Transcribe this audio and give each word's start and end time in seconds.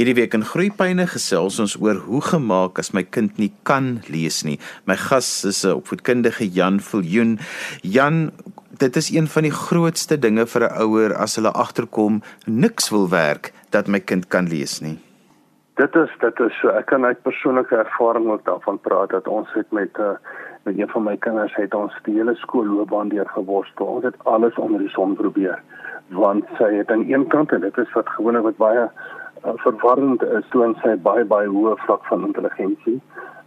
Hierdie 0.00 0.14
week 0.16 0.32
in 0.32 0.40
Groepyne 0.48 1.04
gesels 1.04 1.58
ons 1.60 1.74
oor 1.76 1.98
hoe 2.06 2.22
gemaak 2.24 2.78
as 2.80 2.94
my 2.96 3.02
kind 3.04 3.36
nie 3.36 3.50
kan 3.68 3.98
lees 4.08 4.38
nie. 4.48 4.54
My 4.88 4.96
gas 4.96 5.44
is 5.44 5.66
'n 5.68 5.76
opvoedkundige 5.82 6.48
Jan 6.48 6.80
Viljoen. 6.80 7.36
Jan, 7.82 8.32
dit 8.78 8.96
is 8.96 9.10
een 9.12 9.28
van 9.28 9.42
die 9.42 9.52
grootste 9.52 10.16
dinge 10.16 10.46
vir 10.46 10.62
'n 10.64 10.80
ouer 10.80 11.12
as 11.14 11.36
hulle 11.36 11.52
agterkom 11.52 12.22
niks 12.46 12.88
wil 12.88 13.10
werk 13.10 13.52
dat 13.70 13.86
my 13.86 14.00
kind 14.00 14.28
kan 14.28 14.48
lees 14.48 14.80
nie. 14.80 14.96
Dit 15.76 15.94
is 15.94 16.10
dit 16.20 16.40
is 16.40 16.60
so 16.60 16.68
ek 16.68 16.86
kan 16.86 17.04
uit 17.04 17.22
persoonlike 17.22 17.76
ervaring 17.76 18.30
ook 18.30 18.44
daarvan 18.44 18.80
praat 18.80 19.10
dat 19.10 19.28
ons 19.28 19.48
het 19.52 19.70
met 19.72 19.92
'n 19.98 20.00
uh, 20.00 20.16
met 20.64 20.78
een 20.78 20.88
van 20.88 21.02
my 21.04 21.16
kinders 21.16 21.54
het 21.54 21.74
ons 21.74 21.92
die 22.04 22.14
hele 22.14 22.34
skoolloopbaan 22.34 23.08
deur 23.08 23.28
geworstel. 23.28 23.86
Ons 23.86 24.04
het 24.04 24.24
alles 24.24 24.54
onder 24.54 24.78
die 24.78 24.88
son 24.88 25.14
probeer 25.14 25.60
want 26.08 26.44
sy 26.58 26.74
het 26.74 26.90
aan 26.90 27.04
een 27.08 27.26
kant 27.28 27.52
en 27.52 27.60
dit 27.60 27.78
is 27.78 27.92
wat 27.92 28.08
gewoonlik 28.08 28.42
wat 28.42 28.56
baie 28.56 28.90
uh, 29.44 29.52
verwarrend 29.64 30.22
is 30.22 30.44
toe 30.50 30.74
sy 30.82 30.96
baie 31.06 31.24
baie 31.24 31.48
hoë 31.48 31.76
vlak 31.86 32.04
van 32.10 32.26
intelligensie. 32.26 33.00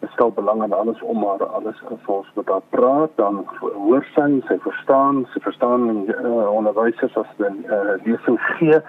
Dit 0.04 0.12
stel 0.14 0.32
belang 0.36 0.64
in 0.64 0.74
alles 0.74 1.02
om 1.02 1.24
haar 1.24 1.46
alles 1.58 1.80
gevolg 1.88 2.28
met 2.36 2.50
haar 2.52 2.66
praat, 2.76 3.12
dan 3.16 3.46
hoor 3.60 4.06
sy, 4.14 4.28
sy 4.48 4.58
verstaan, 4.68 5.24
sy 5.34 5.42
verstaan 5.42 6.06
uh, 6.12 6.48
onderwysers 6.52 7.16
as 7.18 7.32
hulle 7.38 7.52
uh, 7.66 7.96
lesing 8.06 8.40
gee, 8.58 8.80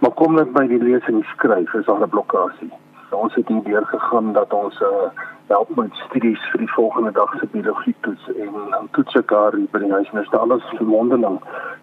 maar 0.00 0.14
kom 0.20 0.36
net 0.36 0.52
by 0.52 0.66
die 0.70 0.80
die 0.82 1.24
skryf 1.34 1.74
is 1.74 1.86
daar 1.86 2.04
'n 2.06 2.14
blokkasie. 2.14 2.70
So, 3.10 3.16
ons 3.16 3.34
het 3.34 3.48
hier 3.48 3.64
deur 3.64 3.86
gegaan 3.86 4.32
dat 4.32 4.52
ons 4.52 4.80
uh, 4.80 5.08
help 5.46 5.76
met 5.76 5.94
studies 6.06 6.40
vir 6.50 6.58
die 6.58 6.72
volgende 6.72 7.12
dag 7.12 7.34
se 7.38 7.46
biologie 7.52 7.94
toets 8.00 8.28
en 8.36 8.52
dan 8.70 8.88
toets 8.92 9.14
ek 9.14 9.30
haar 9.30 9.58
by 9.72 9.78
die 9.78 9.92
huis 9.92 10.08
en 10.12 10.18
dit 10.18 10.32
is 10.32 10.38
alles 10.38 10.64
vermondeling 10.78 11.38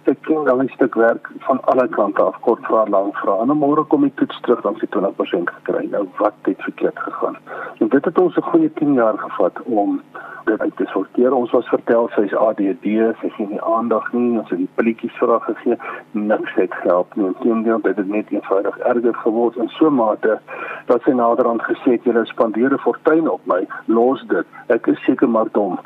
ek 0.10 0.22
ken 0.26 0.44
dan 0.46 0.62
'n 0.64 0.70
stuk 0.76 0.96
werk 0.96 1.30
van 1.48 1.60
alle 1.72 1.88
kante 1.88 2.22
af 2.22 2.40
kort 2.42 2.64
vra 2.66 2.86
lank 2.86 3.18
vra 3.18 3.36
en 3.42 3.58
môre 3.58 3.84
kom 3.88 4.02
die 4.02 4.14
toets 4.16 4.40
terug 4.42 4.62
dan 4.62 4.76
sy 4.80 4.88
20% 4.96 5.50
gekry. 5.58 5.88
Nou 5.92 6.08
wat 6.18 6.34
het 6.42 6.62
verkeerd 6.62 7.00
gegaan? 7.00 7.38
En 7.80 7.88
dit 7.88 8.06
het 8.06 8.18
ons 8.20 8.38
'n 8.38 8.50
goeie 8.52 8.74
10 8.74 8.94
jaar 8.94 9.18
gevat 9.18 9.62
om 9.64 10.02
dit 10.46 10.60
uit 10.60 10.76
te 10.76 10.86
sorteer. 10.86 11.34
Ons 11.34 11.52
was 11.52 11.68
vertel 11.68 12.10
sy 12.16 12.22
is 12.22 12.34
ADD 12.34 12.88
sy 13.22 13.30
sien 13.36 13.50
nie 13.50 13.62
aandag 13.62 14.14
nie 14.14 14.40
ons 14.40 14.50
het 14.50 14.58
die 14.58 14.70
pilletjies 14.76 15.18
vir 15.20 15.30
haar 15.30 15.46
gegee 15.48 15.78
niks 16.12 16.54
het 16.54 16.74
gehelp 16.74 17.16
nie. 17.16 17.26
Inteendeel 17.26 17.82
dit 17.82 17.98
het 17.98 18.08
net 18.08 18.30
eenvoudig 18.30 18.78
erger 18.78 19.16
geword. 19.16 19.56
In 19.56 19.70
so 19.70 19.88
'n 19.88 19.96
mate 19.96 20.40
dat 20.86 21.02
sy 21.02 21.12
naderhand 21.12 21.62
gesê 21.62 21.92
het 21.92 22.04
julle 22.04 22.26
spandeer 22.26 22.74
'n 22.74 22.78
fortuin 22.78 23.30
op 23.30 23.42
my 23.52 23.62
los 23.88 24.24
dit 24.34 24.48
ek 24.76 24.88
is 24.94 25.02
seker 25.06 25.28
maar 25.28 25.50
dom 25.58 25.80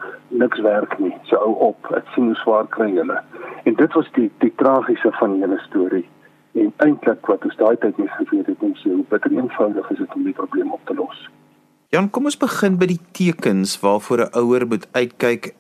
niks 0.44 0.62
werk 0.68 1.00
nie 1.00 1.16
so 1.30 1.40
hou 1.46 1.56
op 1.70 1.96
ek 2.00 2.14
sien 2.16 2.30
hoe 2.32 2.42
swaar 2.44 2.68
kry 2.78 2.92
julle 3.00 3.20
En 3.64 3.74
dit 3.74 3.94
was 3.94 4.10
die 4.12 4.32
die 4.38 4.52
tragiese 4.56 5.12
van 5.20 5.40
hele 5.40 5.60
storie. 5.68 6.06
En 6.52 6.74
eintlik 6.86 7.26
wat 7.32 7.46
ons 7.48 7.56
daai 7.58 7.76
tyd 7.82 7.98
nie 7.98 8.10
geweet 8.18 8.50
het 8.52 8.62
nie, 8.62 8.76
hoe 8.84 9.06
bitter 9.10 9.32
eenvoudig 9.32 9.90
is 9.96 10.02
dit 10.04 10.16
om 10.16 10.28
die 10.28 10.36
probleem 10.38 10.72
op 10.76 10.82
te 10.90 10.96
los. 10.98 11.30
Jan, 11.94 12.10
kom 12.10 12.28
ons 12.30 12.38
begin 12.38 12.78
by 12.82 12.90
die 12.92 13.00
tekens 13.16 13.78
waarvoor 13.82 14.26
'n 14.26 14.38
ouer 14.42 14.68
moet 14.68 14.88
uitkyk. 14.92 15.54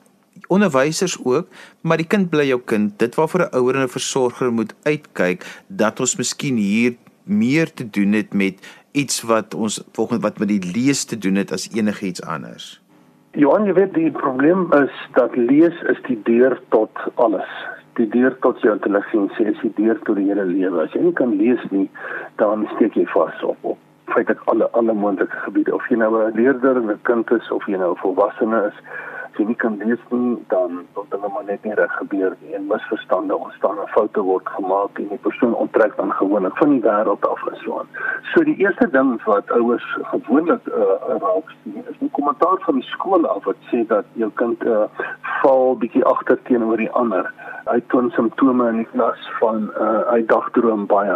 Onderwysers 0.47 1.17
ook, 1.23 1.47
maar 1.81 1.97
die 1.97 2.07
kind 2.07 2.29
bly 2.29 2.47
jou 2.47 2.61
kind. 2.65 2.99
Dit 2.99 3.15
waarvoor 3.15 3.41
'n 3.41 3.55
ouer 3.55 3.75
en 3.75 3.83
'n 3.83 3.95
versorger 3.97 4.51
moet 4.51 4.75
uitkyk 4.83 5.63
dat 5.67 5.99
ons 5.99 6.15
miskien 6.15 6.55
hier 6.55 6.95
meer 7.23 7.73
te 7.73 7.89
doen 7.89 8.11
het 8.11 8.33
met 8.33 8.61
iets 8.91 9.21
wat 9.21 9.53
ons 9.53 9.83
volgens 9.91 10.21
wat 10.21 10.39
met 10.39 10.47
die 10.47 10.63
lees 10.73 11.05
te 11.05 11.17
doen 11.17 11.35
het 11.35 11.51
as 11.51 11.69
enigiets 11.73 12.23
anders. 12.23 12.81
Johan, 13.31 13.65
jy 13.65 13.73
weet 13.73 13.93
die 13.93 14.11
probleem 14.11 14.67
is 14.77 14.93
dat 15.13 15.35
lees 15.35 15.77
is 15.89 16.01
die 16.07 16.19
deur 16.23 16.61
tot 16.69 16.91
alles 17.15 17.49
die 17.97 18.07
deur 18.09 18.33
tot 18.41 18.61
jou 18.61 18.73
intelligensie 18.73 19.45
is 19.51 19.59
die 19.61 19.73
deur 19.77 19.99
tot 20.07 20.17
die 20.17 20.27
hele 20.29 20.45
lewe. 20.49 20.85
As 20.85 20.93
jy 20.97 21.03
nie 21.07 21.15
kan 21.17 21.35
lees 21.37 21.61
nie, 21.71 21.87
dan 22.41 22.67
steek 22.75 22.97
jy 22.97 23.05
vas 23.13 23.43
op 23.45 23.73
op 23.73 23.81
feitelik 24.11 24.41
alle 24.51 24.67
alle 24.77 24.93
moontlike 24.93 25.37
gebiede 25.45 25.73
of 25.75 25.85
jy 25.89 25.97
nou 25.97 26.11
'n 26.17 26.35
leerder, 26.35 26.77
'n 26.81 26.99
kind 27.03 27.31
is 27.31 27.51
of 27.51 27.65
jy 27.67 27.77
nou 27.77 27.91
'n 27.93 28.01
volwassene 28.03 28.65
is 28.69 28.77
as 29.33 29.39
jy 29.39 29.45
nie 29.49 29.57
kan 29.57 29.77
lees 29.81 30.01
nie, 30.11 30.35
dan 30.49 30.83
tot 30.93 31.09
dinge 31.11 31.29
maar 31.33 31.45
net 31.47 31.63
nie 31.65 31.73
reg 31.73 31.91
gebeur 31.97 32.35
nie 32.41 32.53
en 32.53 32.67
misverstande 32.69 33.35
ontstaan 33.35 33.79
en 33.81 33.89
foute 33.95 34.21
word 34.21 34.49
gemaak 34.55 34.99
en 35.01 35.09
die 35.09 35.21
persoon 35.25 35.55
onttrek 35.57 35.95
dan 35.97 36.13
gewoonlik 36.19 36.57
van 36.61 36.75
die 36.75 36.83
wêreld 36.83 37.25
af 37.25 37.41
en 37.49 37.57
so 37.63 37.79
aan. 37.79 37.89
So 38.33 38.43
die 38.45 38.57
eerste 38.61 38.87
ding 38.93 39.15
wat 39.25 39.49
ouers 39.57 39.87
gewoonlik 40.11 40.69
uh, 40.69 41.17
raak 41.23 41.49
sien 41.63 41.81
is 41.81 41.97
'n 42.01 42.11
kommentaar 42.11 42.61
van 42.67 42.75
die 42.75 42.89
skool 42.91 43.25
af 43.27 43.43
wat 43.49 43.57
sê 43.71 43.81
dat 43.87 44.05
jou 44.21 44.29
kind 44.41 44.63
uh, 44.65 44.85
val 45.41 45.75
bietjie 45.81 46.05
agter 46.05 46.37
teenoor 46.43 46.77
die 46.77 46.91
ander. 46.91 47.33
Hy 47.65 47.79
toon 47.87 48.11
simptome 48.11 48.67
in 48.69 48.77
die 48.83 48.89
klas 48.91 49.19
van 49.39 49.71
uh, 49.79 50.03
hy 50.11 50.21
dagdroom 50.27 50.85
baie. 50.85 51.15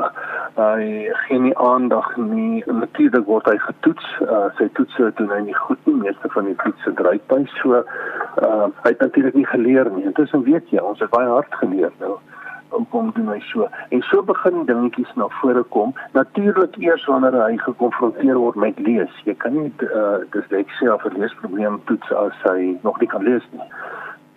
Hy 0.55 1.11
gee 1.27 1.39
nie 1.39 1.57
aandag 1.57 2.15
nie. 2.17 2.63
Natuurlik 2.65 3.25
word 3.25 3.49
hy 3.51 3.57
getoets. 3.57 4.05
Uh, 4.23 4.47
sy 4.57 4.69
toetse 4.79 5.11
doen 5.19 5.29
hy 5.29 5.41
nie 5.49 5.57
goed 5.67 5.85
nie. 5.85 5.97
Meeste 6.07 6.31
van 6.31 6.47
die 6.47 6.55
toetse 6.63 6.93
dryp 7.01 7.35
hy 7.35 7.43
so 7.59 7.83
uh, 8.43 8.67
hy 8.83 8.89
het 8.93 8.99
natuurlik 8.99 9.33
nie 9.33 9.45
geleer 9.45 9.91
nie. 9.91 10.03
Intussen 10.03 10.43
weet 10.43 10.69
jy, 10.69 10.79
ons 10.79 10.99
het 10.99 11.09
baie 11.09 11.27
hard 11.27 11.53
geleer 11.61 11.91
nou 11.99 12.17
om 12.69 12.87
kom 12.89 13.11
doen 13.15 13.29
hy 13.31 13.39
so. 13.39 13.67
En 13.95 14.01
so 14.01 14.23
begin 14.23 14.65
dingetjies 14.65 15.13
na 15.15 15.27
vore 15.39 15.63
kom. 15.75 15.93
Natuurlik 16.17 16.75
eers 16.83 17.05
wanneer 17.05 17.37
hy 17.39 17.57
gekonfronteer 17.63 18.39
word 18.41 18.59
met 18.59 18.79
lees. 18.79 19.13
Jy 19.23 19.35
kan 19.43 19.55
nie 19.55 19.71
uh, 19.87 20.19
dysleksie 20.35 20.91
of 20.93 21.05
'n 21.05 21.19
leesprobleem 21.19 21.79
toets 21.85 22.11
as 22.11 22.35
hy 22.43 22.75
nog 22.83 22.99
nie 22.99 23.07
kan 23.07 23.23
lees 23.23 23.47
nie. 23.51 23.69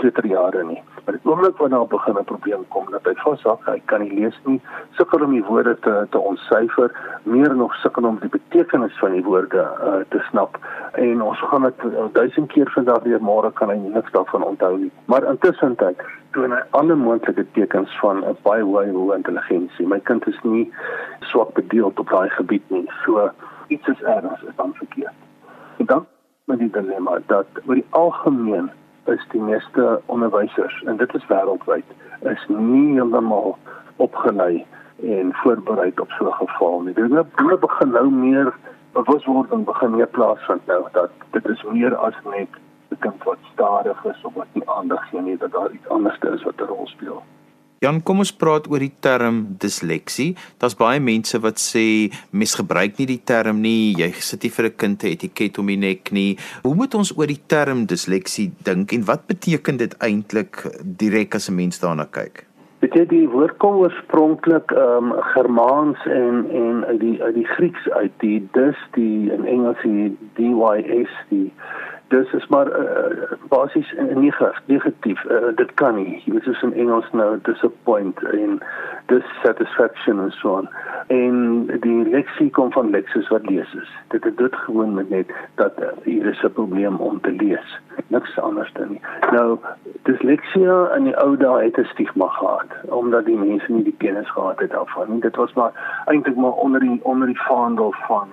Tweeter 0.00 0.26
jare 0.26 0.64
nie. 0.64 0.78
Maar 1.04 1.16
die 1.16 1.30
oomblik 1.30 1.58
wanneer 1.60 1.78
daar 1.78 1.88
begin 1.92 2.18
'n 2.18 2.24
probleem 2.24 2.62
kom 2.68 2.86
dat 2.90 3.04
hy 3.04 3.14
vashak, 3.14 3.64
hy 3.66 3.82
kan 3.84 4.00
nie 4.00 4.14
lees 4.20 4.38
nie, 4.44 4.60
sukkel 4.96 5.24
om 5.24 5.32
die 5.32 5.44
woorde 5.44 5.78
te 5.78 6.06
te 6.10 6.18
ontsyfer, 6.18 6.90
meer 7.22 7.54
nog 7.56 7.74
sukkel 7.74 8.04
om 8.04 8.18
die 8.20 8.28
betekenis 8.28 8.98
van 8.98 9.12
die 9.12 9.24
woorde 9.24 9.62
uh, 9.62 10.00
te 10.08 10.18
snap. 10.30 10.58
En 10.92 11.22
ons 11.22 11.38
gaan 11.38 11.62
dit 11.62 11.84
uh, 11.84 12.04
duisend 12.12 12.48
keer 12.52 12.70
vandag 12.70 13.02
weer 13.02 13.20
môre 13.20 13.52
kan 13.52 13.68
hy 13.68 13.76
niks 13.76 14.10
daarvan 14.10 14.42
onthou 14.44 14.78
nie. 14.78 14.90
Maar 15.04 15.24
intussen 15.24 15.76
tyd 15.76 16.00
toon 16.30 16.52
hy 16.52 16.62
alle 16.70 16.94
moontlike 16.94 17.46
tekens 17.52 17.98
van 18.00 18.24
'n 18.24 18.36
baie 18.42 18.62
hoë 18.62 19.16
intelligensie. 19.16 19.86
My 19.86 20.00
kind 20.00 20.26
is 20.26 20.40
nie 20.42 20.72
swak 21.20 21.52
bedeeld 21.52 21.98
op 21.98 22.08
daai 22.08 22.28
gebied 22.28 22.70
nie. 22.70 22.88
So 23.04 23.30
iets 23.68 23.88
is 23.88 24.02
erns 24.02 24.42
is 24.42 24.56
dan 24.56 24.74
verkeerd. 24.74 25.18
En 25.76 25.86
dan 25.86 26.06
met 26.44 26.58
die 26.58 26.70
dilemma 26.70 27.18
dat 27.26 27.46
oor 27.66 27.74
die 27.74 27.86
algemeen 27.90 28.70
is 29.10 29.26
die 29.30 29.40
meeste 29.40 30.00
onderwysers 30.06 30.82
en 30.86 30.96
dit 30.96 31.14
is 31.14 31.26
wêreldwyd 31.26 31.84
is 32.32 32.44
nie 32.48 32.94
heeltemal 32.94 33.56
opgelei 33.96 34.66
en 35.02 35.32
voorberei 35.42 35.92
op 35.96 36.10
so 36.10 36.26
'n 36.26 36.32
geval 36.32 36.80
nie. 36.80 36.94
Dit 36.94 37.08
moet 37.08 37.60
begin 37.60 37.90
nou 37.90 38.10
meer 38.10 38.54
bewuswording 38.92 39.64
begin 39.64 39.90
meer 39.96 40.06
plaasvind 40.06 40.66
nou 40.66 40.84
dat 40.92 41.10
dit 41.30 41.48
is 41.48 41.62
meer 41.62 41.96
as 41.96 42.14
net 42.24 42.48
'n 42.90 42.98
kind 42.98 43.24
wat 43.24 43.38
stadig 43.52 44.04
is 44.04 44.24
of 44.24 44.34
wat 44.34 44.50
nie 44.52 44.68
aandag 44.68 45.08
gee 45.08 45.20
nie 45.20 45.36
dat 45.36 45.52
daar 45.52 45.70
iets 45.70 45.88
anders 45.88 46.18
is 46.18 46.42
wat 46.42 46.60
'n 46.60 46.64
rol 46.72 46.86
speel. 46.86 47.22
Jan, 47.80 48.02
kom 48.04 48.18
ons 48.20 48.28
praat 48.36 48.66
oor 48.68 48.82
die 48.84 48.92
term 49.00 49.36
disleksie. 49.62 50.34
Daar's 50.60 50.74
baie 50.76 50.98
mense 51.00 51.38
wat 51.40 51.56
sê 51.62 52.10
mens 52.36 52.52
gebruik 52.58 52.98
nie 52.98 53.06
die 53.08 53.22
term 53.24 53.62
nie. 53.64 53.94
Jy 53.96 54.10
sit 54.20 54.42
nie 54.44 54.50
vir 54.52 54.66
'n 54.68 54.76
kind 54.76 55.02
'n 55.02 55.12
etiket 55.14 55.58
om 55.58 55.66
die 55.66 55.80
nek 55.80 56.12
nie. 56.12 56.36
Hoe 56.62 56.74
moet 56.74 56.94
ons 56.94 57.16
oor 57.16 57.26
die 57.26 57.40
term 57.48 57.86
disleksie 57.86 58.52
dink 58.64 58.92
en 58.92 59.06
wat 59.06 59.26
beteken 59.26 59.78
dit 59.78 59.96
eintlik 59.98 60.60
direk 60.84 61.34
as 61.34 61.48
'n 61.48 61.56
mens 61.56 61.80
daarna 61.80 62.04
kyk? 62.04 62.44
Dit 62.80 62.92
het 62.92 63.08
die 63.08 63.28
woord 63.28 63.56
kom 63.56 63.76
oorspronklik 63.76 64.70
ehm 64.72 65.12
um, 65.12 65.22
Germaans 65.34 65.98
en 66.04 66.50
en 66.52 66.84
uit 66.84 67.00
die 67.00 67.22
uit 67.22 67.34
die 67.34 67.48
Grieks 67.56 67.88
uit 67.88 68.12
die 68.18 68.48
dis 68.52 68.76
die 68.92 69.32
in 69.32 69.46
Engels 69.46 69.80
die 69.82 70.18
dys 70.36 71.12
die 71.30 71.50
dis 72.10 72.32
is 72.32 72.46
maar 72.46 72.66
uh, 72.66 73.32
basies 73.48 73.94
negatief 74.14 74.60
negatief. 74.66 75.24
Uh, 75.24 75.56
dit 75.56 75.74
kan 75.74 75.94
nie. 75.94 76.22
Jy 76.24 76.32
weet 76.32 76.46
soos 76.48 76.62
in 76.66 76.74
Engels 76.74 77.10
nou 77.16 77.38
disappoint 77.46 78.22
en 78.34 78.58
dissatisfaction 79.10 80.20
en 80.22 80.32
so 80.38 80.56
on 80.60 80.68
en 81.10 81.66
die 81.82 82.02
leksie 82.10 82.50
kom 82.54 82.70
van 82.72 82.92
leksis 82.94 83.28
wat 83.34 83.46
lees 83.50 83.72
is 83.74 83.88
dit 84.14 84.24
het 84.24 84.36
dit 84.38 84.54
gewoon 84.64 84.94
met 84.94 85.10
net 85.10 85.32
dat 85.58 85.80
uh, 85.82 85.90
hier 86.04 86.26
is 86.26 86.42
'n 86.42 86.52
probleem 86.52 86.96
om 86.96 87.20
te 87.20 87.32
lees. 87.32 87.78
Niks 88.06 88.38
anders 88.38 88.72
dan 88.72 88.88
nie. 88.90 89.00
Nou 89.30 89.58
disleksia 90.02 90.94
in 90.96 91.04
die 91.04 91.16
ou 91.16 91.36
dae 91.36 91.64
het 91.64 91.78
'n 91.78 91.90
stigma 91.92 92.28
gehad 92.28 92.70
omdat 92.84 93.24
die 93.24 93.38
mense 93.38 93.72
nie 93.72 93.84
die 93.84 93.98
kennis 93.98 94.30
gehad 94.30 94.60
het 94.60 94.70
daarvan 94.70 95.10
nie. 95.12 95.20
Dit 95.20 95.36
was 95.36 95.52
maar 95.52 95.72
eintlik 96.06 96.36
maar 96.36 96.52
onder 96.52 96.80
die 96.80 97.00
onder 97.02 97.26
die 97.26 97.42
vaandel 97.42 97.94
van 98.06 98.28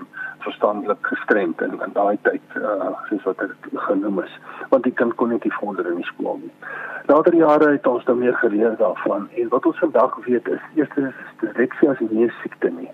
verstandelik 0.48 1.08
gestremd 1.12 1.62
in 1.62 1.80
in 1.86 1.94
daai 1.94 2.18
tyd 2.28 2.56
uh 2.60 2.92
soos 3.10 3.24
wat 3.30 3.42
dit 3.44 3.80
genoem 3.88 4.22
is 4.24 4.36
want 4.74 4.84
die 4.88 4.94
kind 5.00 5.16
kon 5.22 5.34
net 5.34 5.48
nie 5.48 5.56
vorder 5.60 5.90
in 5.92 6.00
die 6.02 6.10
skool 6.12 6.40
nie. 6.44 6.54
Later 7.12 7.36
jare 7.40 7.72
het 7.74 7.88
ons 7.88 8.06
dan 8.10 8.22
meer 8.24 8.38
geleer 8.44 8.78
daarvan 8.82 9.28
en 9.42 9.50
wat 9.56 9.68
ons 9.72 9.82
vandag 9.84 10.16
weet 10.28 10.48
is 10.58 10.64
eerstens 10.76 11.16
disleksie 11.44 11.90
as 11.94 12.04
'n 12.06 12.10
neursiekte 12.12 12.72
nie. 12.80 12.92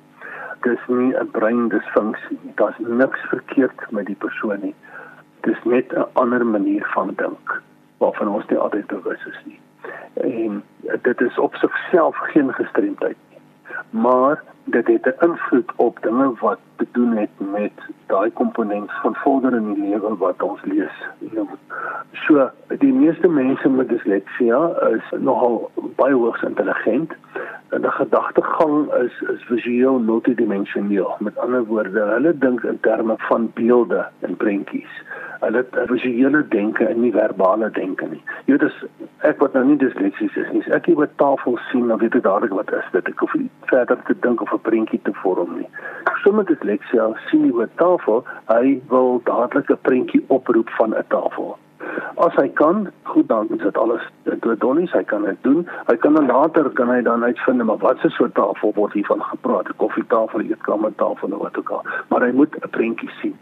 Dis 0.68 0.88
nie 0.88 1.12
'n 1.22 1.32
breindisfunksie 1.38 2.40
nie. 2.42 2.54
Daar's 2.62 2.80
niks 3.04 3.22
verkeerd 3.34 3.92
met 3.92 4.06
die 4.06 4.20
persoon 4.26 4.60
nie. 4.62 4.76
Dis 5.42 5.64
net 5.64 5.94
'n 5.94 6.06
ander 6.14 6.46
manier 6.46 6.86
van 6.96 7.14
dink 7.16 7.62
waarvan 7.98 8.28
ons 8.28 8.48
nie 8.48 8.60
altyd 8.60 8.88
bewus 8.88 9.26
is 9.34 9.42
nie. 9.46 9.60
En 10.14 10.64
dit 11.02 11.22
is 11.22 11.38
op 11.38 11.56
sigself 11.56 12.16
geen 12.18 12.54
gestremdheid 12.54 13.18
nie 13.18 13.23
maar 13.90 14.44
dit 14.64 14.88
het 14.88 15.06
'n 15.06 15.26
invloed 15.26 15.72
op 15.76 15.98
dinge 16.02 16.34
wat 16.40 16.60
te 16.76 16.88
doen 16.92 17.18
het 17.18 17.30
met 17.38 17.72
daai 18.06 18.32
komponent 18.32 18.92
van 18.92 19.16
vorder 19.16 19.54
in 19.54 19.74
die 19.74 19.84
lewe 19.90 20.18
wat 20.18 20.42
ons 20.42 20.62
lees. 20.64 20.96
So, 22.12 22.50
die 22.68 22.94
meeste 22.94 23.28
mense 23.28 23.70
met 23.70 23.90
disleksia 23.90 24.70
is 24.90 25.20
nogal 25.20 25.72
baie 25.96 26.14
hoogs 26.14 26.42
intelligent. 26.42 27.14
En 27.70 27.82
die 27.82 27.92
gedagtegang 27.92 28.94
is 28.94 29.22
is 29.22 29.44
visueel 29.44 30.00
multidimensioneel. 30.00 31.16
Met 31.20 31.38
ander 31.38 31.66
woorde, 31.66 32.00
hulle 32.00 32.38
dink 32.38 32.64
in 32.64 32.80
terme 32.80 33.14
van 33.18 33.52
beelde 33.54 34.08
en 34.20 34.36
prentjies 34.36 35.02
hulle 35.44 35.58
het 35.64 35.90
visuele 35.90 36.48
denke 36.48 36.86
en 36.88 37.02
nie 37.02 37.12
verbale 37.12 37.70
denke 37.76 38.08
nie. 38.12 38.22
Jy 38.46 38.56
weet 38.56 38.68
as 38.70 39.03
ek 39.24 39.40
wat 39.40 39.54
nou 39.56 39.64
nie 39.68 39.78
disleksies 39.80 40.36
is 40.36 40.52
nie, 40.52 40.62
ek 40.76 40.88
hier 40.90 41.00
op 41.04 41.18
tafel 41.22 41.58
sien 41.70 41.88
dan 41.88 42.00
weet 42.02 42.16
ek 42.20 42.26
dadelik 42.26 42.56
wat 42.58 42.72
is 42.76 42.88
dit. 42.92 43.08
Ek 43.08 43.24
hoef 43.24 43.34
nie 43.40 43.50
verder 43.72 44.00
te 44.08 44.16
dink 44.26 44.42
of 44.44 44.54
'n 44.54 44.64
prentjie 44.68 45.00
te 45.08 45.14
vorm 45.24 45.58
nie. 45.58 45.70
Sommige 46.24 46.54
disleksia 46.54 47.10
sien 47.30 47.46
jy 47.48 47.64
op 47.64 47.78
tafel, 47.82 48.24
hy 48.52 48.82
wil 48.90 49.22
dadelik 49.24 49.70
'n 49.72 49.84
prentjie 49.88 50.24
oproep 50.28 50.70
van 50.80 50.96
'n 50.96 51.06
tafel. 51.08 51.58
As 52.16 52.36
hy 52.36 52.48
kan, 52.48 52.92
goed 53.04 53.28
dan 53.28 53.48
is 53.50 53.64
dit 53.64 53.78
alles 53.78 54.02
toe 54.42 54.56
donnies, 54.58 54.92
hy 54.92 55.04
kan 55.04 55.24
dit 55.24 55.38
doen. 55.42 55.68
Hy 55.88 55.96
kan 55.96 56.14
dan 56.14 56.28
later 56.28 56.70
kan 56.70 56.90
hy 56.90 57.02
dan 57.02 57.24
uitvind 57.24 57.64
maar 57.64 57.78
wat 57.78 58.00
se 58.00 58.10
soort 58.10 58.34
tafel 58.34 58.72
word 58.76 58.94
hiervan 58.94 59.22
gepraat, 59.22 59.68
'n 59.68 59.76
koffietafel, 59.78 60.40
'n 60.40 60.50
eetkamertafel 60.50 61.32
of 61.32 61.42
wat 61.42 61.58
ook 61.58 61.70
al. 61.70 61.84
Maar 62.10 62.22
hy 62.22 62.32
moet 62.32 62.56
'n 62.56 62.70
prentjie 62.70 63.10
sien. 63.22 63.38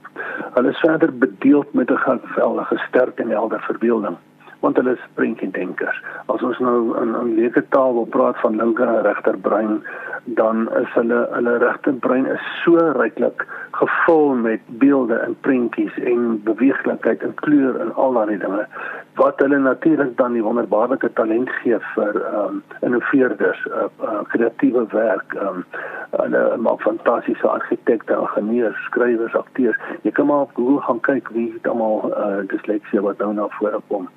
Hulle 0.53 0.69
is 0.69 0.79
verder 0.79 1.17
bedeeld 1.17 1.73
met 1.73 1.91
'n 1.91 1.97
geweldige 1.97 2.77
sterk 2.77 3.19
en 3.19 3.29
helder 3.29 3.61
verbeelding 3.61 4.17
want 4.61 4.77
hulle 4.77 4.93
is 4.93 5.09
prentjiedenkers. 5.17 5.97
As 6.33 6.41
ons 6.45 6.59
nou 6.59 6.97
in 7.01 7.15
'n 7.17 7.35
leuke 7.35 7.63
taal 7.69 7.93
wil 7.93 8.05
praat 8.05 8.37
van 8.41 8.55
linker 8.55 8.87
en 8.87 9.03
regter 9.03 9.37
brein, 9.37 9.83
dan 10.25 10.69
is 10.81 10.91
hulle 10.93 11.27
hulle 11.31 11.57
regter 11.57 11.93
brein 11.93 12.25
is 12.25 12.43
so 12.63 12.77
ryklik 12.97 13.45
gevul 13.71 14.35
met 14.35 14.61
beelde 14.67 15.15
en 15.15 15.35
prentjies 15.41 15.97
en 15.97 16.43
beweeglikheid 16.43 17.23
en 17.23 17.33
kleur 17.33 17.79
en 17.81 17.93
al 17.95 18.13
daardie 18.13 18.37
dinge 18.37 18.67
wat 19.15 19.39
hulle 19.39 19.57
natuurlik 19.57 20.17
dan 20.17 20.33
die 20.33 20.43
wonderbaarlike 20.43 21.13
talent 21.13 21.49
gee 21.49 21.77
vir 21.95 22.21
ehm 22.21 22.39
um, 22.45 22.63
innoveerders, 22.81 23.65
uh, 23.67 23.87
uh, 24.03 24.21
kreatiewe 24.33 24.85
werk, 24.91 25.33
ehm 25.33 25.47
um, 25.47 25.65
hulle 26.11 26.57
maak 26.57 26.81
fantastiese 26.81 27.47
argitekte, 27.47 28.13
ingenieurs, 28.13 28.79
skrywers, 28.85 29.35
akteurs. 29.35 29.77
Jy 30.01 30.11
kan 30.11 30.25
maar 30.25 30.47
op 30.47 30.55
Google 30.55 30.81
gaan 30.81 30.99
kyk 30.99 31.29
wie 31.29 31.51
het 31.53 31.67
almal 31.67 32.11
uh, 32.11 32.47
disleksie 32.47 33.01
wat 33.01 33.17
nou 33.17 33.33
na 33.33 33.47
vore 33.59 33.79
kom. 33.87 34.09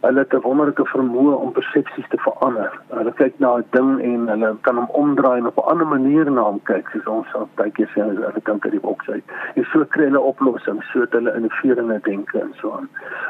Hulle 0.00 0.18
het 0.18 0.34
'n 0.34 0.40
wonderlike 0.40 0.84
vermoë 0.86 1.34
om 1.34 1.52
persepsies 1.52 2.08
te 2.08 2.18
verander. 2.18 2.72
Hulle 2.88 3.12
kyk 3.12 3.38
na 3.38 3.56
'n 3.56 3.64
ding 3.70 4.00
en 4.00 4.28
hulle 4.28 4.56
kan 4.60 4.76
hom 4.76 4.88
omdraai 4.90 5.38
en 5.38 5.46
op 5.46 5.56
'n 5.56 5.68
ander 5.70 5.86
manier 5.86 6.30
na 6.30 6.42
hom 6.42 6.60
kyk, 6.62 6.88
soos 6.88 7.06
ons 7.06 7.34
op 7.34 7.48
tydjie 7.54 7.86
sê 7.86 8.00
as 8.00 8.16
hulle 8.16 8.42
kan 8.42 8.58
kyk 8.58 8.84
op 8.84 9.00
sy. 9.06 9.22
En 9.54 9.64
so 9.64 9.84
kry 9.84 10.04
hulle 10.04 10.20
oplossings, 10.20 10.90
so 10.92 11.00
dat 11.00 11.12
hulle 11.12 11.34
innoverende 11.34 12.00
denke 12.02 12.40
en 12.40 12.54
so 12.60 12.72
aan. 12.72 12.88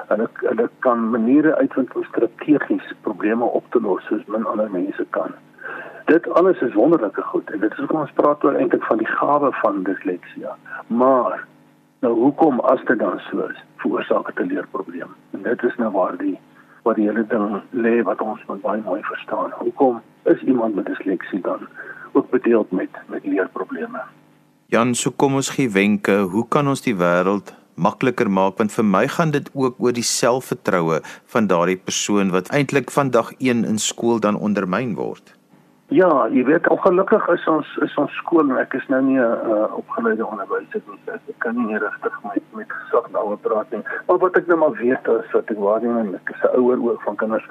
Hulle 0.08 0.28
hulle 0.34 0.68
kan 0.78 1.05
maniere 1.10 1.56
uitvind 1.56 1.94
om 1.94 2.04
strategies 2.04 2.92
probleme 3.00 3.44
op 3.44 3.64
te 3.70 3.80
los 3.80 4.04
soos 4.06 4.24
min 4.26 4.46
ander 4.46 4.70
mense 4.70 5.06
kan. 5.10 5.34
Dit 6.06 6.28
alles 6.38 6.60
is 6.60 6.74
wonderlike 6.74 7.22
goed 7.22 7.50
en 7.50 7.60
dit 7.60 7.72
is 7.72 7.78
hoekom 7.78 8.00
ons 8.00 8.16
praat 8.18 8.44
oor 8.44 8.54
eintlik 8.54 8.84
van 8.86 8.98
die 8.98 9.10
gawe 9.10 9.52
van 9.62 9.82
disleksia. 9.82 10.56
Maar 10.86 11.46
nou 12.04 12.12
hoekom 12.14 12.60
as 12.60 12.84
dit 12.86 12.98
dan 12.98 13.18
so 13.30 13.48
is, 13.50 13.64
veroorsaak 13.82 14.26
dit 14.26 14.44
'n 14.44 14.52
leerprobleem. 14.52 15.10
En 15.30 15.42
dit 15.42 15.62
is 15.62 15.76
nou 15.76 15.90
waar 15.92 16.16
die 16.16 16.38
waar 16.82 16.94
die 16.94 17.08
hele 17.08 17.26
ding 17.26 17.62
lê 17.70 18.02
wat 18.02 18.20
ons 18.20 18.40
moet 18.46 18.60
baie 18.62 18.82
mooi 18.82 19.02
verstaan. 19.02 19.50
Hoekom 19.58 20.02
is 20.22 20.42
iemand 20.42 20.74
met 20.74 20.86
disleksie 20.86 21.40
dan 21.40 21.66
ook 22.12 22.30
bedeeld 22.30 22.70
met 22.70 22.90
met 23.06 23.24
leerprobleme? 23.24 24.02
Jan, 24.66 24.94
so 24.94 25.10
kom 25.10 25.34
ons 25.34 25.50
gee 25.50 25.70
wenke, 25.70 26.18
hoe 26.18 26.48
kan 26.48 26.68
ons 26.68 26.82
die 26.82 26.96
wêreld 26.96 27.65
makliker 27.76 28.30
maak 28.30 28.58
want 28.58 28.72
vir 28.72 28.84
my 28.88 29.04
gaan 29.08 29.30
dit 29.36 29.48
ook 29.54 29.78
oor 29.78 29.94
die 29.96 30.06
selfvertroue 30.06 31.00
van 31.34 31.46
daardie 31.52 31.78
persoon 31.78 32.32
wat 32.34 32.50
eintlik 32.56 32.90
van 32.90 33.10
dag 33.10 33.32
1 33.38 33.64
in 33.64 33.78
skool 33.78 34.20
dan 34.20 34.36
ondermyn 34.36 34.94
word. 34.96 35.35
Ja, 35.88 36.26
jy 36.34 36.42
weet 36.44 36.66
ongelukkig 36.68 37.28
is 37.30 37.44
ons 37.46 37.68
is 37.84 37.92
ons 37.94 38.14
skool 38.18 38.48
en 38.50 38.56
ek 38.58 38.72
is 38.74 38.86
nou 38.90 38.98
nie 39.06 39.20
'n 39.22 39.52
uh, 39.54 39.76
opgeleide 39.78 40.26
onderwyser 40.26 40.82
nie. 40.86 40.98
Ek 41.14 41.38
kan 41.38 41.54
nie 41.54 41.78
regtig 41.78 42.16
met 42.24 42.42
met 42.58 42.72
gesag 42.72 43.06
daaroor 43.12 43.38
praat 43.38 43.70
nie. 43.70 43.82
Maar 44.06 44.18
wat 44.18 44.36
ek 44.36 44.46
nou 44.46 44.58
maar 44.58 44.74
weet 44.82 45.06
is 45.06 45.30
wat 45.32 45.50
ek 45.50 45.58
waarneem 45.58 45.96
en 45.96 46.14
ek 46.14 46.30
is 46.34 46.42
'n 46.42 46.58
ouer 46.58 46.82
ook 46.82 47.02
van 47.02 47.16
kinders. 47.16 47.46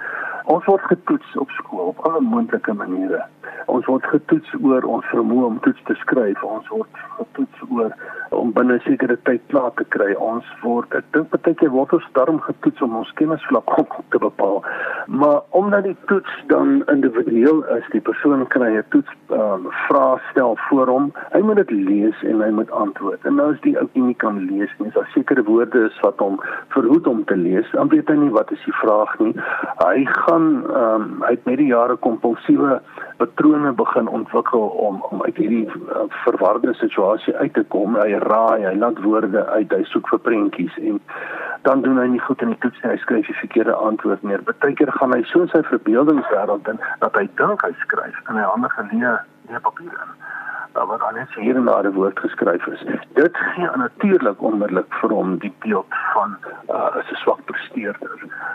Ons 0.46 0.66
word 0.66 0.82
getoets 0.82 1.38
op 1.38 1.50
skool 1.50 1.88
op 1.88 2.00
alle 2.00 2.20
moontlike 2.20 2.74
maniere. 2.74 3.24
Ons 3.66 3.86
word 3.86 4.06
getoets 4.06 4.54
oor 4.62 4.84
ons 4.84 5.06
vermoë 5.06 5.46
om 5.46 5.60
toets 5.60 5.84
te 5.84 5.94
skryf. 5.94 6.44
Ons 6.44 6.68
word 6.68 6.90
getoets 7.18 7.60
oor 7.70 7.96
om 8.30 8.52
binne 8.52 8.74
'n 8.74 8.80
sekere 8.80 9.18
tyd 9.24 9.42
klaar 9.48 9.72
te 9.76 9.84
kry. 9.84 10.14
Ons 10.14 10.46
word 10.62 10.94
ek 10.94 11.04
dink 11.12 11.30
baie 11.30 11.56
keer 11.56 11.70
word 11.70 11.94
ons 11.94 12.12
darm 12.12 12.40
getoets 12.40 12.82
om 12.82 12.96
ons 12.96 13.14
kennisvlak 13.14 13.78
op 13.80 14.06
te 14.10 14.20
bepaal. 14.20 14.64
Maar 15.08 15.42
omdat 15.50 15.84
die 15.84 15.98
toets 16.06 16.44
dan 16.48 16.84
individueel 16.88 17.64
is, 17.64 17.84
die 17.92 18.02
persoon 18.02 18.25
kry 18.26 18.78
'n 18.78 18.84
toets 18.90 19.12
um, 19.30 19.68
vrae 19.88 20.20
stel 20.32 20.58
voor 20.70 20.88
hom. 20.88 21.14
Hy 21.32 21.40
moet 21.40 21.56
dit 21.56 21.72
lees 21.72 22.24
en 22.24 22.42
hy 22.42 22.50
moet 22.50 22.72
antwoord. 22.72 23.26
En 23.26 23.36
nou 23.36 23.54
is 23.54 23.62
die 23.62 23.78
ou 23.80 23.88
nie 23.94 24.16
kan 24.16 24.40
lees 24.50 24.72
nie. 24.80 24.92
Daar 24.92 25.10
sekere 25.14 25.44
woorde 25.44 25.86
is 25.86 26.00
wat 26.02 26.20
hom 26.20 26.40
verhoed 26.68 27.08
om 27.08 27.24
te 27.26 27.38
lees. 27.38 27.72
Dan 27.72 27.88
weet 27.88 28.08
hy 28.08 28.16
nie 28.16 28.30
wat 28.30 28.52
is 28.52 28.64
die 28.66 28.74
vraag 28.74 29.20
nie. 29.20 29.34
Hy 29.84 30.06
gaan 30.06 30.66
um, 30.76 31.22
hy 31.22 31.32
het 31.36 31.46
met 31.46 31.58
die 31.58 31.72
jare 31.72 31.96
kompulsiewe 31.96 32.82
patrone 33.18 33.72
begin 33.72 34.08
ontwikkel 34.08 34.68
om 34.88 35.02
om 35.10 35.24
uit 35.24 35.38
hierdie 35.38 35.68
uh, 35.68 36.06
verwarde 36.10 36.74
situasie 36.74 37.36
uit 37.36 37.54
te 37.54 37.64
kom. 37.64 37.96
Hy 37.96 38.18
raai, 38.26 38.66
hy 38.66 38.76
laat 38.76 39.02
woorde 39.04 39.46
uit, 39.46 39.72
hy 39.72 39.84
soek 39.84 40.10
vir 40.10 40.20
prentjies 40.20 40.78
en 40.82 41.00
dan 41.66 41.82
doen 41.82 41.98
hy 41.98 42.08
nie 42.14 42.22
goed 42.28 42.42
in 42.46 42.54
die 42.54 42.62
toets 42.64 42.82
nie. 42.84 42.92
Hy 42.94 42.98
skryf 43.02 43.30
die 43.30 43.40
verkeerde 43.42 43.74
antwoord 43.74 44.24
neer. 44.24 44.44
Partykeer 44.46 44.92
gaan 45.00 45.16
hy 45.16 45.24
so 45.32 45.42
in 45.46 45.52
sy 45.54 45.64
verbeeldingswêreld 45.72 46.70
in 46.74 46.82
dat 47.02 47.18
hy 47.18 47.26
dink 47.42 47.66
hy 47.66 47.74
skryf 47.82 48.22
en 48.30 48.40
hy 48.42 48.46
ander 48.54 48.74
geleë 48.78 49.18
nie 49.50 49.62
papier 49.66 49.98
in 50.06 50.16
wat 50.84 51.02
al 51.08 51.14
net 51.16 51.32
hier 51.40 51.56
en 51.56 51.66
daar 51.66 51.88
'n 51.88 51.94
woord 51.94 52.20
geskryf 52.20 52.66
is. 52.68 52.84
Dit 53.14 53.38
gee 53.38 53.70
natuurlik 53.76 54.42
onmiddellik 54.42 54.94
vir 55.00 55.10
hom 55.10 55.38
die 55.38 55.54
beeld 55.60 55.94
van 56.14 56.36
uh, 56.70 56.98
as 57.00 57.12
'n 57.12 57.16
swak 57.24 57.46
presteerder. 57.46 58.12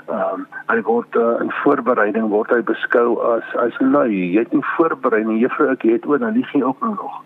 Ehm 0.06 0.20
um, 0.32 0.46
hy 0.66 0.80
word 0.82 1.16
uh, 1.16 1.40
in 1.40 1.50
voorbereiding 1.62 2.28
word 2.28 2.50
hy 2.50 2.62
beskou 2.62 3.08
as 3.34 3.56
as 3.56 3.78
lui. 3.78 4.32
Jy 4.32 4.38
het 4.38 4.52
nie 4.52 4.64
voorberei 4.76 5.24
nie. 5.24 5.40
Juffrou 5.40 5.70
ek 5.70 5.82
het 5.82 6.06
oor 6.06 6.18
dan 6.18 6.32
lieg 6.32 6.52
jy 6.52 6.62
ook 6.62 6.80
nog 6.80 7.22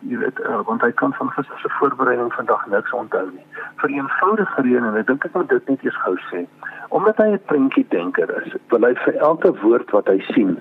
jy 0.00 0.18
weet 0.20 0.40
uh, 0.40 0.60
want 0.68 0.82
hy 0.82 0.90
kan 1.00 1.14
van 1.18 1.30
gister 1.30 1.58
se 1.62 1.68
voorbereiding 1.78 2.32
vandag 2.34 2.66
niks 2.66 2.92
onthou 2.92 3.24
nie. 3.30 3.44
Vir 3.82 3.90
eenvoudige 3.90 4.62
rede 4.62 4.86
en 4.90 4.98
ek 5.00 5.06
dink 5.06 5.24
ek 5.24 5.34
moet 5.34 5.48
dit 5.48 5.68
net 5.72 5.84
eers 5.84 6.02
gou 6.04 6.16
sê 6.30 6.44
omdat 6.96 7.18
hy 7.22 7.28
'n 7.32 7.40
prentjie 7.50 7.86
denker 7.94 8.30
is 8.42 8.54
wil 8.70 8.86
hy 8.86 8.94
vir 9.04 9.16
elke 9.30 9.52
woord 9.62 9.90
wat 9.90 10.06
hy 10.12 10.18
sien 10.32 10.56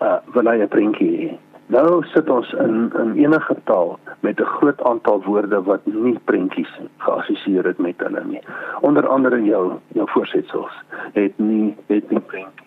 uh, 0.00 0.18
wil 0.36 0.50
hy 0.50 0.58
'n 0.62 0.68
prentjie 0.68 1.12
hê. 1.22 1.32
Nou 1.72 2.02
sit 2.12 2.28
ons 2.30 2.52
in 2.52 2.92
in 3.00 3.16
enige 3.24 3.56
taal 3.64 3.98
met 4.20 4.40
'n 4.40 4.52
groot 4.58 4.84
aantal 4.84 5.22
woorde 5.24 5.62
wat 5.62 5.86
nie 5.86 6.18
prentjies 6.24 6.72
geassosieer 6.98 7.64
het 7.64 7.78
met 7.78 7.98
hulle 7.98 8.24
nie. 8.24 8.42
Onder 8.80 9.08
andere 9.08 9.42
jou 9.42 9.80
jou 9.92 10.06
voorsetsels 10.14 10.74
het 11.12 11.38
nie 11.38 11.76
het 11.88 12.10
nie 12.10 12.20
prentjies 12.20 12.64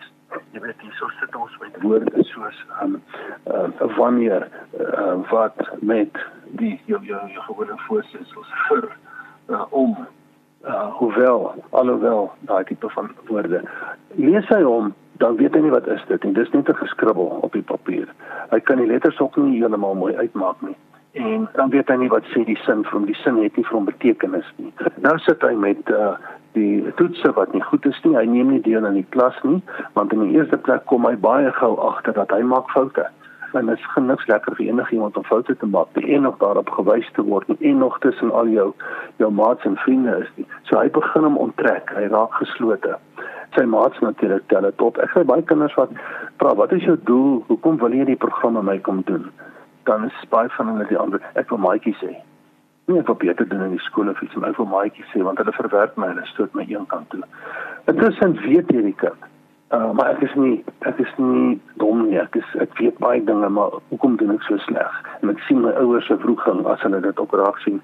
jy 0.52 0.60
weet 0.60 0.80
hier 0.80 0.94
so 0.98 1.08
sit 1.20 1.36
ons 1.36 1.56
met 1.62 1.80
woorde 1.82 2.24
soos 2.32 2.60
um 2.82 3.00
uh 3.46 3.96
wanneer 3.96 4.48
uh, 4.80 5.16
wat 5.30 5.58
met 5.80 6.22
die 6.60 6.80
jou 6.86 7.00
jou 7.04 7.20
gewone 7.48 7.76
voorsetsels 7.86 8.54
vir 8.68 8.88
uh, 9.48 9.64
om 9.70 9.96
uh 10.66 10.88
hoewel 11.00 11.54
alhoewel 11.70 12.32
daai 12.40 12.64
tipe 12.64 12.88
van 12.90 13.12
woorde. 13.28 13.62
Lees 14.16 14.48
hy 14.48 14.62
hom 14.62 14.94
dan 15.18 15.36
weet 15.36 15.54
hy 15.54 15.60
nie 15.64 15.74
wat 15.74 15.86
is 15.90 16.02
dit 16.08 16.24
nie. 16.24 16.34
Dis 16.34 16.50
net 16.50 16.68
'n 16.68 16.82
geskribbel 16.82 17.38
op 17.42 17.52
die 17.52 17.62
papier. 17.62 18.08
Hy 18.50 18.60
kan 18.60 18.78
die 18.78 18.86
letters 18.86 19.18
ook 19.20 19.36
nie 19.36 19.58
heeltemal 19.58 19.94
mooi 19.94 20.14
uitmaak 20.16 20.60
nie. 20.60 20.76
En 21.12 21.48
dan 21.52 21.70
weet 21.70 21.88
hy 21.88 21.96
nie 21.96 22.08
wat 22.08 22.24
sê 22.24 22.44
die 22.44 22.58
sin 22.62 22.84
van 22.84 23.04
die 23.04 23.14
sin 23.14 23.42
het 23.42 23.56
nie 23.56 23.66
hom 23.70 23.84
betekenis 23.84 24.52
nie. 24.56 24.72
Nou 25.06 25.18
sit 25.18 25.42
hy 25.42 25.54
met 25.54 25.90
uh 25.90 26.14
die 26.58 26.92
toetse 26.98 27.32
wat 27.36 27.54
nie 27.54 27.62
goed 27.70 27.86
is 27.86 28.00
nie. 28.04 28.16
Hy 28.16 28.24
neem 28.30 28.50
nie 28.54 28.62
deel 28.64 28.86
aan 28.86 28.98
die 28.98 29.06
klas 29.14 29.38
nie, 29.46 29.60
want 29.98 30.12
in 30.16 30.26
die 30.26 30.36
eerste 30.38 30.58
plek 30.66 30.84
kom 30.90 31.06
hy 31.08 31.14
baie 31.22 31.52
gou 31.60 31.76
agter 31.90 32.16
dat 32.18 32.34
hy 32.34 32.42
maak 32.46 32.70
foute. 32.74 33.06
En 33.56 33.66
dit 33.66 33.78
is 33.78 33.86
geniks 33.94 34.26
lekker 34.28 34.56
vir 34.58 34.66
enigiemand 34.66 35.16
om 35.16 35.24
foute 35.24 35.56
te 35.56 35.66
maak. 35.66 35.88
Die 35.96 36.04
een 36.12 36.22
nog 36.26 36.36
daarop 36.42 36.68
gewys 36.76 37.08
te 37.16 37.24
word 37.24 37.48
en 37.58 37.78
nog 37.78 37.98
tussen 38.04 38.32
al 38.32 38.48
jou 38.52 38.68
jou 39.16 39.30
maats 39.32 39.64
en 39.64 39.76
vriende 39.84 40.18
is 40.20 40.30
nie. 40.36 40.46
So 40.68 40.76
hy 40.78 40.90
begin 40.92 41.24
hom 41.24 41.40
onttrek. 41.40 41.94
Hy 41.96 42.10
raak 42.12 42.36
geslote. 42.42 42.98
Sy 43.56 43.64
maats 43.64 43.98
natuurlik 44.04 44.44
tel 44.52 44.68
dit 44.68 44.84
op. 44.84 45.00
Ek 45.00 45.16
sê 45.16 45.24
baie 45.24 45.42
kinders 45.42 45.74
wat 45.80 45.90
vra, 46.36 46.54
"Wat 46.54 46.72
is 46.72 46.84
jou 46.84 46.98
doel? 47.04 47.44
Hoekom 47.48 47.78
wil 47.78 47.92
jy 47.92 48.04
die 48.04 48.22
program 48.24 48.52
met 48.52 48.62
my 48.62 48.78
kom 48.78 49.02
doen?" 49.06 49.30
Dan 49.84 50.04
is 50.04 50.28
baie 50.28 50.48
van 50.48 50.68
hulle 50.68 50.86
die 50.88 50.98
antwoord, 50.98 51.22
"Ek 51.34 51.48
wil 51.48 51.58
maatjies 51.58 52.00
hê." 52.04 52.27
Nie 52.88 53.02
wat 53.08 53.18
beter 53.18 53.48
doen 53.48 53.62
in 53.68 53.76
die 53.76 53.86
skool 53.86 54.08
of 54.08 54.22
iets 54.22 54.34
maar 54.34 54.54
vir 54.58 54.70
maatjies 54.74 55.10
sê 55.14 55.24
want 55.24 55.38
hulle 55.38 55.56
verwerp 55.60 55.96
my 55.96 56.12
hulle 56.12 56.26
stoot 56.32 56.54
my 56.54 56.66
een 56.68 56.86
kant 56.86 57.10
toe. 57.10 57.24
Intussen 57.86 58.38
weet 58.44 58.70
hierdie 58.74 58.96
kind 59.04 59.28
Uh, 59.68 59.90
maar 59.92 60.14
ek 60.14 60.22
is 60.24 60.34
nie 60.40 60.54
ek 60.88 60.96
is 61.02 61.10
nie 61.20 61.58
dom 61.76 62.06
nie. 62.06 62.16
Ek 62.16 62.36
is 62.40 62.52
ek 62.64 62.72
weet 62.80 62.96
baie 63.04 63.20
dinge, 63.20 63.50
maar 63.52 63.74
hoekom 63.90 64.14
doen 64.16 64.32
ek 64.32 64.46
so 64.46 64.56
sleg? 64.64 64.94
En 65.20 65.28
ek 65.28 65.42
sien 65.44 65.60
my 65.60 65.74
ouers 65.76 66.08
se 66.08 66.16
vroeging 66.22 66.62
as 66.72 66.80
hulle 66.86 67.02
dit 67.04 67.20
op 67.20 67.34
raak 67.36 67.60
sien. 67.66 67.82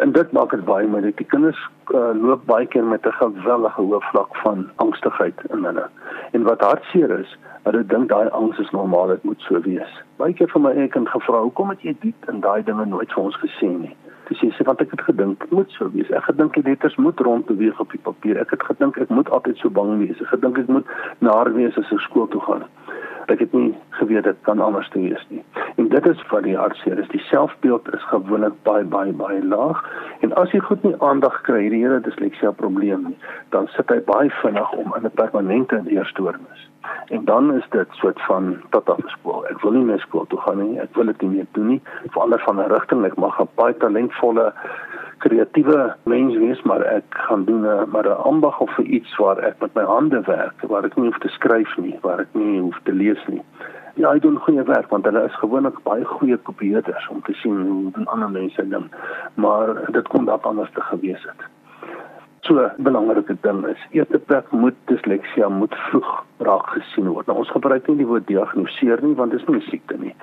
En 0.00 0.14
dit 0.16 0.32
maak 0.32 0.54
dit 0.56 0.64
baie 0.64 0.88
moeilik. 0.88 1.18
Die 1.20 1.28
kinders 1.28 1.60
uh, 1.92 2.14
loop 2.16 2.46
baie 2.48 2.64
keer 2.72 2.88
met 2.88 3.04
'n 3.04 3.12
geweldige 3.20 3.84
hoë 3.90 4.00
vlak 4.08 4.40
van 4.40 4.64
angstigheid 4.84 5.44
in 5.52 5.68
hulle. 5.68 5.84
En 6.32 6.42
wat 6.42 6.60
hartseer 6.60 7.10
is, 7.18 7.38
hulle 7.62 7.86
dink 7.86 8.08
daai 8.08 8.28
angs 8.28 8.58
is 8.58 8.70
normaal, 8.70 9.14
dit 9.14 9.24
moet 9.24 9.40
so 9.46 9.60
wees. 9.60 9.94
Baie 10.16 10.34
keer 10.34 10.50
vir 10.52 10.60
my 10.60 10.74
eie 10.74 10.88
kind 10.88 11.08
gevra, 11.08 11.40
"Hoekom 11.42 11.68
het 11.68 11.82
jy 11.82 11.96
dit 12.00 12.28
en 12.28 12.40
daai 12.40 12.62
dinge 12.62 12.86
nooit 12.86 13.12
vir 13.12 13.24
ons 13.24 13.40
gesê 13.44 13.68
nie?" 13.68 13.96
Dis 14.28 14.38
sê 14.38 14.64
want 14.64 14.80
ek 14.80 14.90
het 14.90 15.00
gedink 15.00 15.44
moet 15.50 15.70
so 15.70 15.88
wees. 15.92 16.10
Ek 16.10 16.26
gedink 16.28 16.54
die 16.54 16.62
letters 16.62 16.96
moet 16.96 17.20
rond 17.20 17.46
beweeg 17.48 17.80
op 17.80 17.90
die 17.90 18.00
papier. 18.02 18.36
Ek 18.40 18.50
het 18.50 18.62
gedink 18.62 18.98
ek 19.00 19.08
moet 19.08 19.30
altyd 19.30 19.56
so 19.56 19.70
bang 19.70 19.94
wees. 19.98 20.20
Ek 20.20 20.28
gedink 20.34 20.58
ek 20.58 20.68
moet 20.68 20.86
naar 21.24 21.48
wees 21.54 21.78
as 21.80 21.92
ek 21.92 22.00
skool 22.00 22.28
toe 22.28 22.40
gaan. 22.44 22.66
Ek 23.28 23.42
het 23.44 23.52
nie 23.52 23.74
geweet 23.90 24.24
dit 24.24 24.36
kan 24.48 24.60
anders 24.64 24.88
te 24.88 25.00
wees 25.00 25.24
nie. 25.28 25.42
En 25.76 25.88
dit 25.88 26.06
is 26.06 26.22
wat 26.30 26.46
die 26.46 26.56
hartseer 26.56 26.98
is. 26.98 27.08
Die 27.12 27.20
selfbeeld 27.28 27.92
is 27.94 28.04
gewoonlik 28.08 28.56
baie 28.62 28.84
baie 28.84 29.12
baie 29.12 29.42
laag 29.44 29.82
en 30.20 30.32
as 30.40 30.52
jy 30.52 30.60
goed 30.64 30.82
nie 30.82 30.94
aandag 31.04 31.36
kry 31.48 31.60
hierdie 31.66 31.82
hele 31.84 32.00
disleksia 32.00 32.50
probleem 32.50 33.04
nie, 33.10 33.18
dan 33.54 33.68
sit 33.76 33.92
hy 33.92 34.00
baie 34.08 34.32
vinnig 34.40 34.72
om 34.72 34.96
in 34.96 35.04
'n 35.04 35.14
permanente 35.20 35.82
leerstoornis. 35.84 36.68
En 37.08 37.24
dan 37.24 37.54
is 37.54 37.68
dit 37.70 37.88
soort 38.00 38.20
van 38.22 38.56
tot 38.70 38.90
af 38.90 39.00
skool. 39.06 39.46
Ek 39.46 39.60
wil 39.60 39.72
nie 39.72 39.84
meer 39.84 40.00
skool 40.00 40.26
toe 40.26 40.40
gaan 40.40 40.60
nie. 40.62 40.80
Ek 40.80 40.94
wil 40.94 41.04
dit 41.04 41.22
nie 41.22 41.30
meer 41.30 41.46
doen 41.52 41.66
nie. 41.66 41.80
Verander 42.10 42.40
van 42.46 42.60
'n 42.60 42.70
rigting. 42.72 43.04
Ek 43.04 43.16
mag 43.16 43.40
'n 43.40 43.48
baie 43.54 43.76
talentvolle 43.76 44.52
kreatiewe 45.18 45.94
mens 46.04 46.36
wees, 46.36 46.62
maar 46.62 46.82
ek 46.82 47.04
gaan 47.28 47.44
doen 47.44 47.66
'n 47.66 47.90
maar 47.90 48.06
'n 48.06 48.22
ambag 48.30 48.60
of 48.60 48.70
vir 48.76 48.84
iets 48.84 49.16
waar 49.16 49.38
ek 49.38 49.60
met 49.60 49.74
my 49.74 49.82
hande 49.82 50.20
werk, 50.20 50.62
waar 50.62 50.84
ek 50.84 50.96
nie 50.96 51.04
hoef 51.04 51.18
te 51.18 51.28
skryf 51.28 51.76
nie, 51.76 51.98
waar 52.02 52.20
ek 52.20 52.32
nie 52.32 52.60
hoef 52.60 52.80
te 52.82 52.92
lees 52.92 53.26
nie. 53.26 53.42
Ja, 53.94 54.12
hy 54.12 54.18
doen 54.18 54.38
goeie 54.38 54.62
werk 54.62 54.90
want 54.90 55.04
hulle 55.04 55.24
is 55.24 55.38
gewoonlik 55.42 55.82
baie 55.82 56.04
goeie 56.04 56.36
kopieerders 56.36 57.08
om 57.08 57.22
te 57.22 57.32
sien 57.32 57.66
hoe 57.66 57.90
doen 57.92 58.06
ander 58.06 58.30
mense 58.30 58.68
dit. 58.68 58.82
Maar 59.34 59.90
dit 59.90 60.08
kon 60.08 60.24
dalk 60.24 60.44
anders 60.46 60.70
te 60.74 60.80
gewees 60.80 61.22
het. 61.22 61.42
So 62.40 62.54
'n 62.54 62.82
belangrike 62.82 63.36
ding 63.40 63.66
is, 63.66 63.86
eerste 63.90 64.18
plek 64.18 64.50
moet 64.50 64.74
disleksia 64.84 65.48
moet 65.48 65.74
vroeg 65.74 66.24
raak 66.38 66.66
gesien 66.66 67.08
word. 67.08 67.26
Nou 67.26 67.38
ons 67.38 67.50
gebruik 67.50 67.88
nie 67.88 67.96
die 67.96 68.06
woord 68.06 68.26
diagnoseer 68.26 69.02
nie 69.02 69.14
want 69.14 69.30
dit 69.30 69.40
is 69.40 69.48
nie 69.48 69.56
'n 69.56 69.70
siekte 69.70 69.96
nie. 69.98 70.14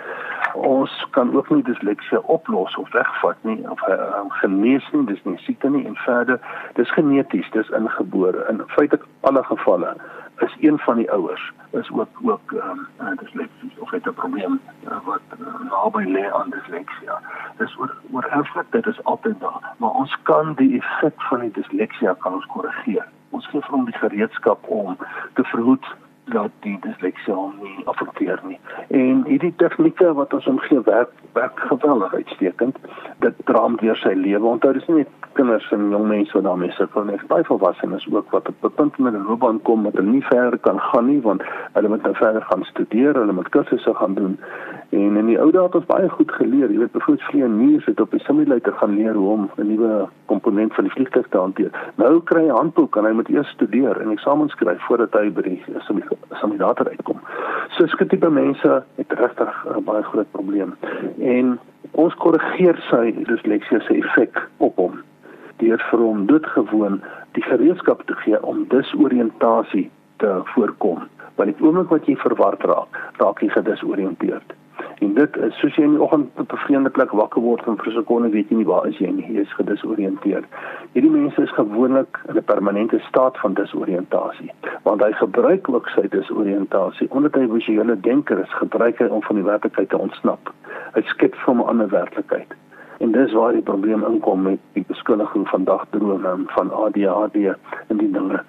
Ons 0.55 1.07
kan 1.11 1.35
ook 1.35 1.49
nie 1.49 1.63
disleksia 1.63 2.17
oplos 2.31 2.75
of 2.75 2.91
wegvat 2.91 3.37
nie 3.41 3.59
of 3.69 3.81
uh, 3.87 4.23
genees 4.41 4.87
nie, 4.91 5.03
dis 5.05 5.23
nie 5.23 5.37
siekte 5.43 5.69
nie 5.69 5.83
en 5.85 5.97
verder 6.05 6.39
dis 6.79 6.91
geneties, 6.95 7.49
dis 7.51 7.71
ingebore. 7.75 8.45
In 8.49 8.63
feite 8.77 8.99
alle 9.27 9.43
gevalle 9.43 9.95
is 10.43 10.55
een 10.59 10.79
van 10.79 10.95
die 10.95 11.11
ouers 11.11 11.51
is 11.71 11.91
ook 11.91 12.07
ook 12.21 12.51
um, 12.51 12.87
disleksie 13.19 13.71
of 13.79 13.91
het 13.91 14.07
'n 14.07 14.13
probleem 14.13 14.59
uh, 14.87 14.97
wat 15.05 15.21
uh, 15.39 15.47
naby 15.69 16.03
lê 16.03 16.31
aan 16.31 16.49
disleksia. 16.49 17.19
Dis 17.57 17.77
oor 17.77 17.95
oor 18.11 18.23
erflik 18.23 18.71
dit 18.71 18.85
is 18.85 19.03
altyd 19.03 19.39
daar, 19.39 19.75
maar 19.77 19.89
ons 19.89 20.17
kan 20.23 20.53
die 20.53 20.77
effek 20.79 21.21
van 21.21 21.39
die 21.39 21.51
disleksia 21.51 22.15
kan 22.19 22.33
ons 22.33 22.45
korrigeer. 22.45 23.07
Ons 23.29 23.47
gee 23.47 23.61
vir 23.61 23.71
hom 23.71 23.85
die 23.85 23.97
gereedskap 23.97 24.67
om 24.67 24.97
te 25.33 25.43
verhoed 25.43 25.85
dat 26.33 26.51
die 26.65 26.77
disleksie 26.81 27.33
hom 27.33 27.53
nie 27.61 27.85
affekteer 27.85 28.39
nie. 28.47 28.59
En 28.87 29.23
hierdie 29.27 29.53
tegnieke 29.61 30.13
wat 30.17 30.33
ons 30.33 30.47
hom 30.49 30.59
gee 30.65 30.81
werk 30.87 31.11
werk 31.35 31.59
geweldig 31.69 32.13
uitstekend. 32.13 32.77
Dit 33.19 33.39
draam 33.49 33.75
deur 33.81 33.97
sy 33.99 34.13
lewe. 34.15 34.45
Onthou 34.47 34.73
dis 34.73 34.87
nie 34.87 35.03
net 35.03 35.24
kinders 35.35 35.67
en 35.75 35.89
jong 35.91 36.07
mense 36.07 36.33
wat 36.33 36.43
daarmee 36.43 36.71
sukkel 36.77 37.03
nie. 37.07 37.17
Baie 37.27 37.43
volwassenes 37.47 38.05
ook 38.11 38.31
wat 38.31 38.47
op 38.47 38.63
'n 38.63 38.75
punt 38.75 38.97
met 38.97 39.13
'n 39.13 39.25
loopbaan 39.27 39.61
kom 39.61 39.83
wat 39.83 39.93
hulle 39.93 40.09
nie 40.09 40.25
verder 40.25 40.59
kan 40.59 40.79
gaan 40.79 41.05
nie 41.05 41.21
want 41.21 41.41
hulle 41.73 41.87
moet 41.87 42.03
nou 42.03 42.15
verder 42.15 42.41
gaan 42.41 42.63
studeer, 42.63 43.13
hulle 43.13 43.31
moet 43.31 43.49
kursusse 43.49 43.93
gaan 43.93 44.13
doen. 44.13 44.39
En 44.89 45.17
in 45.17 45.25
die 45.25 45.39
ou 45.39 45.51
dae 45.51 45.63
het 45.63 45.75
ons 45.75 45.85
baie 45.85 46.09
goed 46.09 46.31
geleer. 46.31 46.71
Jy 46.71 46.77
weet 46.77 46.91
byvoorbeeld 46.91 47.27
vlieëniers 47.29 47.85
het 47.85 47.99
op 47.99 48.11
die 48.11 48.19
simulator 48.19 48.73
gaan 48.73 48.95
leer 48.95 49.13
hoe 49.13 49.29
om 49.29 49.49
'n 49.57 49.67
nuwe 49.67 50.07
komponent 50.25 50.73
van 50.73 50.83
die 50.83 50.93
vliegtuig 50.93 51.27
te 51.29 51.37
hanteer. 51.37 51.71
Nou 51.95 52.21
kry 52.23 52.41
hy 52.41 52.47
'n 52.47 52.57
handboek 52.57 52.95
en 52.95 53.05
hy 53.05 53.11
moet 53.11 53.29
eers 53.29 53.49
studeer 53.49 54.01
en 54.01 54.11
eksamens 54.11 54.51
skryf 54.51 54.81
voordat 54.81 55.13
hy 55.13 55.31
by 55.31 55.41
die 55.41 55.63
simulator 56.39 56.89
uitkom. 56.89 57.19
So 57.69 57.87
skit 57.87 58.09
tipe 58.09 58.29
mense 58.29 58.83
het 58.95 59.11
regtig 59.11 59.65
'n 59.77 59.83
baie 59.83 60.03
groot 60.03 60.31
probleem. 60.31 60.75
En 61.19 61.59
ons 61.91 62.15
korrigeer 62.15 62.77
sy 62.89 63.13
disleksie 63.23 63.81
se 63.81 63.93
effek 63.93 64.49
op 64.57 64.75
hom 64.75 65.03
deur 65.57 65.81
vir 65.91 65.99
hom 65.99 66.25
doodgewoon 66.25 67.01
die 67.37 67.43
gereedskap 67.43 68.03
te 68.05 68.15
gee 68.23 68.41
om 68.43 68.65
disoriëntasie 68.69 69.89
te 70.17 70.41
voorkom. 70.53 71.07
Want 71.35 71.51
die 71.51 71.65
oomblik 71.65 71.89
wat 71.89 72.05
jy 72.07 72.15
verward 72.15 72.63
raak, 72.63 73.01
raak 73.19 73.41
jy 73.43 73.49
gedisoriënteerd. 73.49 74.55
En 75.03 75.13
dit 75.13 75.37
is 75.37 75.57
soos 75.59 75.75
jy 75.75 75.83
in 75.83 75.95
die 75.97 76.01
oggend 76.03 76.39
op 76.39 76.53
'n 76.53 76.63
vreemde 76.65 76.89
plek 76.89 77.11
wakker 77.11 77.41
word 77.41 77.67
en 77.67 77.77
vir 77.77 77.87
'n 77.87 77.95
sekonde 77.95 78.29
weet 78.29 78.49
jy 78.49 78.55
nie 78.55 78.65
waar 78.65 78.87
is 78.87 78.97
jy 78.97 79.11
nie, 79.11 79.27
jy 79.33 79.41
is 79.41 79.53
gedisoriënteerd. 79.53 80.45
Hierdie 80.93 81.11
mense 81.11 81.41
is 81.41 81.51
gewoonlik 81.51 82.19
in 82.29 82.37
'n 82.37 82.43
permanente 82.43 82.99
staat 82.99 83.37
van 83.37 83.53
disoriëntasie, 83.53 84.51
want 84.83 85.01
hy 85.01 85.11
gebruik 85.11 85.69
ook 85.69 85.89
sy 85.89 86.07
disoriëntasie 86.07 87.07
omdat 87.11 87.35
hy 87.35 87.47
visuele 87.47 87.99
denker 87.99 88.39
is, 88.39 88.53
gebruik 88.53 88.99
hy 88.99 89.05
om 89.05 89.21
van 89.21 89.35
die 89.35 89.45
werklikheid 89.45 89.89
te 89.89 89.97
ontsnap. 89.97 90.53
Hy 90.93 91.01
skep 91.01 91.35
vir 91.35 91.55
'n 91.55 91.67
ander 91.67 91.89
werklikheid. 91.89 92.55
En 92.99 93.11
dis 93.11 93.33
waar 93.33 93.53
die 93.53 93.61
probleem 93.61 94.03
inkom 94.07 94.41
met 94.41 94.59
die 94.73 94.85
beskuldiging 94.87 95.47
van 95.47 95.63
dagdrome 95.63 96.35
van 96.55 96.71
ADHD 96.71 97.55
en 97.87 97.97
die 97.97 98.11
dinge 98.11 98.43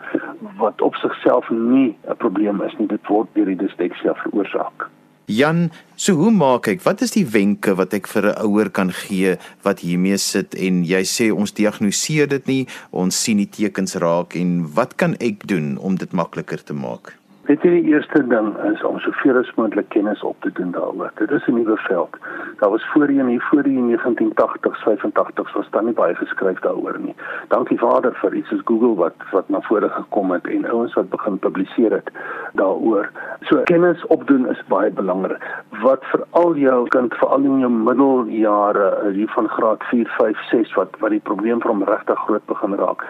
wat 0.58 0.82
op 0.82 0.94
sigself 0.94 1.50
nie 1.50 1.96
'n 2.08 2.16
probleem 2.16 2.62
is 2.62 2.76
nie, 2.78 2.86
dit 2.86 3.06
word 3.06 3.28
deur 3.32 3.46
die 3.46 3.62
disleksia 3.66 4.14
veroorsaak. 4.14 4.88
Jan, 5.26 5.72
so 5.96 6.12
hoe 6.14 6.30
maak 6.30 6.68
ek? 6.70 6.84
Wat 6.84 7.00
is 7.02 7.10
die 7.10 7.26
wenke 7.26 7.74
wat 7.74 7.94
ek 7.94 8.06
vir 8.06 8.30
'n 8.30 8.46
ouer 8.46 8.70
kan 8.70 8.92
gee 8.92 9.36
wat 9.62 9.80
hiermee 9.80 10.16
sit 10.16 10.54
en 10.54 10.84
jy 10.84 11.02
sê 11.02 11.34
ons 11.34 11.52
diagnoseer 11.52 12.28
dit 12.28 12.46
nie, 12.46 12.66
ons 12.92 13.22
sien 13.24 13.36
die 13.36 13.50
tekens 13.50 13.96
raak 13.96 14.36
en 14.36 14.70
wat 14.74 14.94
kan 14.94 15.16
ek 15.18 15.46
doen 15.46 15.78
om 15.78 15.96
dit 15.96 16.12
makliker 16.12 16.62
te 16.62 16.74
maak? 16.74 17.18
Weet 17.46 17.62
jy 17.62 17.70
die 17.76 17.92
eerste 17.92 18.24
ding 18.26 18.48
is 18.66 18.80
om 18.82 18.96
soveel 18.98 19.36
as 19.38 19.50
moontlik 19.54 19.86
kennis 19.94 20.22
op 20.26 20.34
te 20.42 20.50
doen 20.56 20.72
daaroor. 20.74 21.12
Dit 21.20 21.30
is 21.30 21.44
'n 21.46 21.54
nuwe 21.54 21.76
veld. 21.76 22.16
Daar 22.58 22.70
was 22.70 22.86
voorheen 22.92 23.28
hier 23.28 23.44
voor 23.50 23.62
die 23.62 23.78
1980s, 23.78 24.82
85s 24.82 25.52
was 25.52 25.70
daar 25.70 25.84
nie 25.84 25.92
baie 25.92 26.14
geskryf 26.14 26.58
daaroor 26.60 26.98
nie. 26.98 27.14
Dankie 27.48 27.78
Vader 27.78 28.14
vir 28.14 28.34
iets 28.34 28.48
soos 28.48 28.64
Google 28.64 28.94
wat 28.94 29.14
wat 29.30 29.48
na 29.48 29.60
vore 29.60 29.88
gekom 29.88 30.30
het 30.30 30.46
en 30.46 30.70
ouens 30.70 30.94
wat 30.94 31.08
begin 31.10 31.38
publiseer 31.38 31.92
het 31.92 32.10
daaroor. 32.52 33.10
So 33.40 33.62
kennis 33.62 34.06
opdoen 34.06 34.48
is 34.48 34.66
baie 34.68 34.90
belangrik. 34.90 35.42
Wat 35.82 36.04
veral 36.04 36.56
jou 36.56 36.88
kind 36.88 37.14
veral 37.14 37.44
in 37.44 37.58
jou 37.58 37.70
middeljare 37.70 39.10
hier 39.12 39.28
van 39.28 39.48
graad 39.48 39.82
4, 39.82 40.08
5, 40.18 40.38
6 40.50 40.74
wat 40.74 40.98
wat 40.98 41.10
die 41.10 41.20
probleem 41.20 41.60
vir 41.60 41.70
hom 41.70 41.82
regtig 41.82 42.18
groot 42.18 42.46
begin 42.46 42.74
raak 42.74 43.06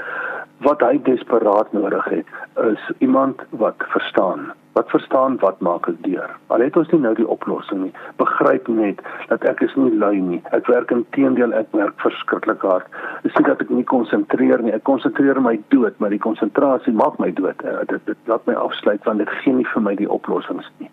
wat 0.65 0.81
hy 0.81 1.01
desperaat 1.03 1.73
nodig 1.73 2.05
het 2.05 2.27
is 2.65 2.91
iemand 2.99 3.43
wat 3.51 3.75
verstaan. 3.93 4.53
Wat 4.73 4.91
verstaan 4.91 5.39
wat 5.41 5.61
maak 5.61 5.89
ek 5.89 6.03
deur. 6.05 6.33
Al 6.53 6.65
het 6.65 6.77
ons 6.77 6.91
nie 6.93 7.01
nou 7.01 7.15
die 7.17 7.29
oplossing 7.29 7.83
nie. 7.87 7.93
Begryp 8.21 8.69
net 8.69 9.01
dat 9.29 9.45
ek 9.49 9.63
is 9.65 9.75
nie 9.77 9.93
lui 9.97 10.21
nie. 10.21 10.41
Ek 10.57 10.69
werk 10.73 10.93
intedeel 10.93 11.53
ek 11.57 11.73
werk 11.77 11.97
verskriklik 12.05 12.65
hard. 12.65 13.01
Ek 13.25 13.33
sien 13.33 13.49
dat 13.49 13.65
ek 13.65 13.73
nie 13.73 13.87
konsentreer 13.89 14.65
nie. 14.65 14.75
Ek 14.77 14.85
konsentreer 14.89 15.41
my 15.41 15.57
dood 15.73 15.97
maar 16.01 16.13
die 16.13 16.23
konsentrasie 16.23 16.93
maak 16.93 17.17
my 17.21 17.33
dood. 17.33 17.65
Uh, 17.65 17.81
dit 17.89 18.13
dit 18.13 18.33
laat 18.33 18.45
my 18.47 18.57
afsluit 18.61 19.05
want 19.09 19.25
dit 19.25 19.37
gee 19.43 19.57
nie 19.57 19.69
vir 19.73 19.85
my 19.89 19.97
die 19.97 20.13
oplossings 20.21 20.69
nie 20.79 20.93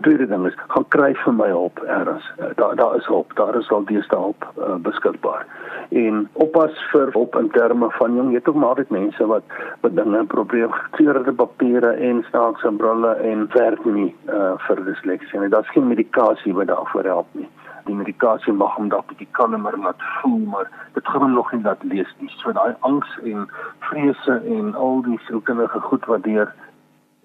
tweede 0.00 0.26
ding 0.26 0.46
is 0.46 0.56
gaan 0.68 0.86
kry 0.88 1.10
vir 1.24 1.34
my 1.36 1.48
hulp 1.48 1.80
eers 1.86 2.26
uh, 2.38 2.50
daar 2.56 2.76
daar 2.76 2.96
is 2.96 3.06
hulp. 3.06 3.34
Daar 3.36 3.56
is 3.58 3.70
al 3.70 3.84
die 3.84 4.02
hulp 4.08 4.46
uh, 4.58 4.74
beskikbaar. 4.74 5.46
En 5.90 6.28
oppas 6.32 6.84
vir 6.92 7.10
op 7.18 7.36
in 7.36 7.50
terme 7.50 7.90
van 7.98 8.14
jong 8.14 8.32
weet 8.32 8.48
ook 8.48 8.54
maar 8.54 8.74
dit 8.74 8.90
mense 8.90 9.26
wat 9.26 9.42
wat 9.80 9.96
dinge 9.96 10.24
probeer 10.24 10.72
gekleurde 10.72 11.32
papiere 11.32 11.92
en 12.10 12.24
snaakse 12.28 12.72
brille 12.82 13.14
en 13.32 13.48
werk 13.52 13.84
nie 13.84 14.14
uh, 14.28 14.52
vir 14.66 14.84
disleksie 14.84 15.40
en 15.40 15.50
daar's 15.50 15.72
geen 15.76 15.88
medikasie 15.88 16.54
wat 16.54 16.66
daarvoor 16.66 17.04
help 17.04 17.26
nie. 17.32 17.48
Die 17.84 17.94
medikasie 17.96 18.52
mag 18.52 18.76
hom 18.76 18.88
dalk 18.88 19.08
bietjie 19.10 19.28
kalmer 19.38 19.78
laat 19.78 20.02
voel 20.20 20.44
maar 20.54 20.70
dit 20.94 21.06
gaan 21.06 21.22
hom 21.26 21.32
nog 21.34 21.52
nie 21.52 21.62
laat 21.62 21.82
lees 21.82 22.14
nie. 22.18 22.32
So 22.42 22.52
daai 22.52 22.74
angs 22.80 23.18
en 23.24 23.48
vrese 23.88 24.40
en 24.58 24.74
al 24.74 25.02
die 25.02 25.18
sielkundige 25.26 25.80
goed 25.80 26.06
wat 26.06 26.22
deur 26.22 26.52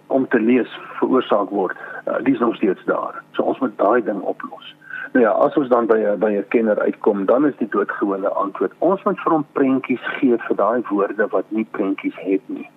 om 0.07 0.27
te 0.27 0.39
lees 0.39 0.79
veroorsaak 0.99 1.49
word 1.49 1.77
uh, 2.07 2.17
dis 2.23 2.39
nog 2.39 2.55
steeds 2.55 2.85
daar 2.85 3.23
so 3.31 3.43
ons 3.43 3.59
moet 3.59 3.77
daai 3.77 4.01
ding 4.03 4.21
oplos 4.21 4.75
Nou 5.15 5.27
ja, 5.27 5.31
as 5.31 5.55
ons 5.55 5.69
dan 5.71 5.85
by 5.87 5.95
'n 5.97 6.19
by 6.19 6.31
'n 6.35 6.47
kenner 6.47 6.79
uitkom, 6.79 7.25
dan 7.25 7.45
is 7.45 7.57
die 7.57 7.69
doodgewone 7.69 8.29
antwoord. 8.29 8.73
Ons 8.79 9.03
moet 9.03 9.19
vir 9.19 9.31
hom 9.31 9.45
prentjies 9.51 10.05
gee 10.17 10.37
vir 10.47 10.55
daai 10.55 10.81
woorde 10.89 11.27
wat 11.27 11.45
nie 11.49 11.67
prentjies 11.71 12.15
het 12.15 12.41
nie. 12.45 12.69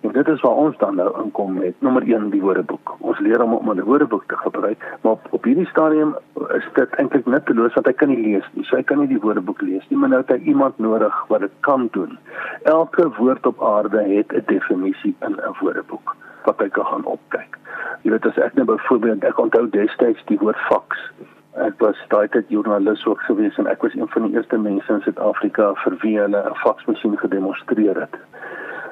En 0.00 0.12
dit 0.12 0.28
is 0.28 0.40
waar 0.40 0.58
ons 0.64 0.76
dan 0.78 0.94
nou 0.94 1.22
inkom 1.22 1.52
met 1.58 1.74
nommer 1.78 2.02
1 2.02 2.30
die 2.30 2.40
woordeboek. 2.40 2.96
Ons 2.98 3.18
leer 3.18 3.40
hom 3.40 3.54
om 3.54 3.70
'n 3.70 3.82
woordeboek 3.90 4.24
te 4.26 4.36
gebruik, 4.36 4.98
maar 5.02 5.12
op, 5.12 5.26
op 5.30 5.44
hierdie 5.44 5.66
stadium 5.66 6.16
is 6.58 6.68
dit 6.74 6.90
eintlik 6.94 7.26
nutteloos 7.26 7.74
want 7.74 7.86
hy 7.86 7.92
kan 7.92 8.08
nie 8.08 8.22
lees 8.26 8.48
nie. 8.52 8.64
So 8.64 8.76
hy 8.76 8.82
kan 8.82 8.98
nie 8.98 9.08
die 9.08 9.20
woordeboek 9.20 9.60
lees 9.60 9.88
nie, 9.88 9.98
maar 9.98 10.08
nou 10.08 10.20
het 10.20 10.30
hy 10.30 10.42
iemand 10.44 10.78
nodig 10.78 11.24
wat 11.28 11.40
dit 11.40 11.52
kan 11.60 11.88
doen. 11.90 12.18
Elke 12.62 13.10
woord 13.16 13.46
op 13.46 13.62
aarde 13.62 14.02
het 14.02 14.32
'n 14.32 14.42
definisie 14.46 15.14
in 15.20 15.32
'n 15.32 15.56
woordeboek 15.60 16.16
wat 16.48 16.62
hy 16.64 16.68
kan 16.72 16.86
gaan 16.90 17.04
opkyk. 17.04 17.58
Jy 18.02 18.14
weet 18.14 18.26
as 18.30 18.38
ek 18.44 18.54
nou 18.56 18.66
byvoorbeeld 18.68 19.26
ek 19.28 19.40
onthou 19.42 19.66
destyds 19.74 20.22
die 20.30 20.38
woord 20.40 20.60
fax. 20.68 21.02
Ek 21.66 21.80
was 21.82 21.98
daai 22.12 22.28
tyd 22.32 22.48
joernalis 22.54 23.04
ook 23.10 23.20
gewees 23.26 23.56
en 23.60 23.68
ek 23.70 23.82
was 23.84 23.96
een 23.98 24.10
van 24.14 24.28
die 24.28 24.38
eerste 24.38 24.60
mense 24.62 24.92
in 24.94 25.04
Suid-Afrika 25.04 25.72
vir 25.84 25.98
wie 26.04 26.16
hulle 26.20 26.42
'n 26.50 26.60
faxmasjien 26.64 27.18
gedemonstreer 27.24 28.00
het. 28.06 28.16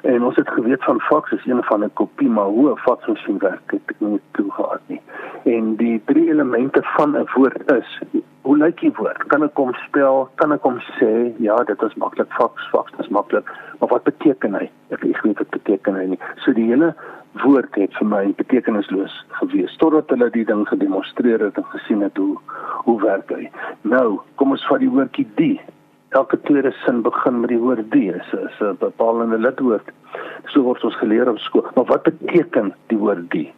En 0.02 0.22
ons 0.22 0.36
het 0.36 0.48
geweet 0.48 0.84
van 0.84 1.00
fax 1.00 1.32
is 1.32 1.46
een 1.46 1.62
van 1.70 1.84
'n 1.84 1.92
kopie 1.94 2.28
maar 2.28 2.52
hoe 2.56 2.70
'n 2.70 2.82
faxmasjien 2.86 3.38
werk, 3.38 3.70
het 3.70 3.82
ek 3.86 4.00
nie 4.00 4.20
toe 4.32 4.50
gehad 4.52 4.82
nie. 4.86 5.00
En 5.44 5.76
die 5.76 6.02
drie 6.04 6.28
elemente 6.30 6.82
van 6.82 7.16
'n 7.16 7.28
woord 7.34 7.72
is 7.72 7.98
hoe 8.46 8.56
lyk 8.56 8.80
die 8.80 8.92
woord? 8.94 9.26
Kan 9.26 9.42
ek 9.42 9.58
hom 9.58 9.72
spel? 9.74 10.28
Kan 10.34 10.52
ek 10.52 10.62
hom 10.62 10.78
sê? 10.98 11.34
Ja, 11.42 11.56
dit 11.66 11.82
is 11.82 11.94
maklik 11.94 12.30
fax, 12.38 12.68
fax 12.70 12.92
is 13.02 13.08
maklik. 13.08 13.48
Maar 13.80 13.88
wat 13.88 14.06
beteken 14.06 14.54
hy? 14.54 14.68
Ek 14.94 15.02
weet 15.02 15.22
nie 15.26 15.34
wat 15.34 15.50
beteken 15.50 15.98
hy 15.98 16.04
nie. 16.12 16.18
So 16.44 16.54
die 16.54 16.68
hele 16.70 16.94
woord 17.42 17.74
het 17.74 17.94
vir 17.98 18.08
my 18.08 18.22
betekenisloos 18.38 19.14
gewees 19.40 19.76
totdat 19.82 20.10
hulle 20.14 20.28
die 20.34 20.44
ding 20.48 20.64
gedemonstreer 20.68 21.44
het 21.48 21.58
en 21.60 21.66
gesien 21.74 22.04
het 22.04 22.16
hoe 22.16 22.36
hoe 22.86 23.00
werk 23.02 23.30
hy. 23.34 23.48
Nou, 23.82 24.20
kom 24.38 24.54
ons 24.54 24.66
vat 24.70 24.80
die 24.80 24.90
woordjie 24.90 25.26
die. 25.40 25.56
Elke 26.14 26.38
tweede 26.46 26.70
sin 26.84 27.02
begin 27.02 27.40
met 27.42 27.50
die 27.50 27.58
woord 27.58 27.90
die. 27.90 28.12
Dit 28.12 28.22
is 28.32 28.60
'n 28.60 28.76
bepalende 28.78 29.38
lidwoord. 29.38 29.90
So 30.46 30.62
word 30.62 30.84
ons 30.84 30.98
geleer 31.02 31.28
op 31.28 31.38
skool. 31.38 31.66
Maar 31.74 31.84
wat 31.84 32.02
beteken 32.02 32.74
die 32.86 32.98
woord 32.98 33.30
die? 33.30 33.52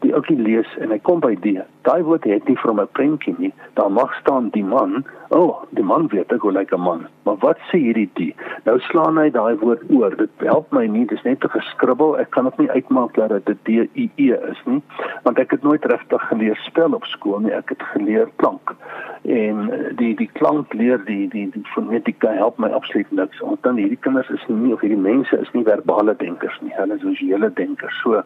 Die 0.00 0.14
ouetjie 0.14 0.38
lees 0.38 0.76
en 0.78 0.90
hy 0.90 0.98
kom 0.98 1.20
by 1.20 1.34
die. 1.40 1.60
Daai 1.82 2.02
woord 2.02 2.24
het 2.24 2.48
nie 2.48 2.58
vir 2.60 2.74
my 2.74 2.84
prentjie 2.84 3.34
nie. 3.38 3.52
Daar 3.74 3.90
mag 3.90 4.12
staan 4.20 4.50
die 4.52 4.64
man. 4.64 5.04
O, 5.30 5.38
oh, 5.38 5.62
die 5.70 5.84
man 5.86 6.08
weet 6.12 6.32
ek 6.34 6.42
hoe 6.42 6.52
lyk 6.52 6.72
'n 6.74 6.80
man. 6.80 7.06
Maar 7.24 7.36
wat 7.40 7.58
sê 7.70 7.78
hierdie 7.78 8.10
die? 8.14 8.34
Nou 8.64 8.78
slaan 8.80 9.18
hy 9.18 9.30
daai 9.30 9.56
woord 9.62 9.82
oor. 9.90 10.16
Dit 10.16 10.30
help 10.38 10.72
my 10.72 10.86
nie. 10.86 11.06
Dis 11.06 11.22
net 11.22 11.44
'n 11.44 11.48
geskribbel. 11.48 12.18
Ek 12.18 12.30
kan 12.30 12.44
dit 12.44 12.58
nie 12.58 12.70
uitmaak 12.70 13.14
dat 13.14 13.46
dit 13.46 13.64
D 13.64 13.68
I 13.94 14.10
E 14.16 14.32
is 14.50 14.60
nie, 14.64 14.82
want 15.22 15.38
ek 15.38 15.50
het 15.50 15.62
nooit 15.62 15.84
regtig 15.84 16.22
geleer 16.28 16.56
spel 16.56 16.92
op 16.92 17.04
skool 17.04 17.38
nie. 17.38 17.52
Ek 17.52 17.68
het 17.68 17.82
geleer 17.82 18.28
klank. 18.36 18.74
En 19.22 19.70
eh, 19.72 19.96
die 19.96 20.16
die 20.16 20.30
klank 20.32 20.72
leer 20.72 21.04
die 21.04 21.28
die 21.28 21.50
die 21.50 21.64
fonetika 21.74 22.32
help 22.32 22.58
my 22.58 22.68
absoluut 22.68 23.10
niks. 23.10 23.40
Want 23.40 23.62
dan 23.62 23.76
hierdie 23.76 24.00
kinders 24.00 24.30
is 24.30 24.44
nie 24.48 24.72
of 24.72 24.80
hierdie 24.80 25.00
mense 25.00 25.38
is 25.38 25.52
nie 25.52 25.64
verbale 25.64 26.16
denkers 26.16 26.58
nie. 26.60 26.72
Hulle 26.74 26.94
is 26.94 27.02
visuele 27.02 27.52
denkers. 27.52 28.00
So 28.02 28.22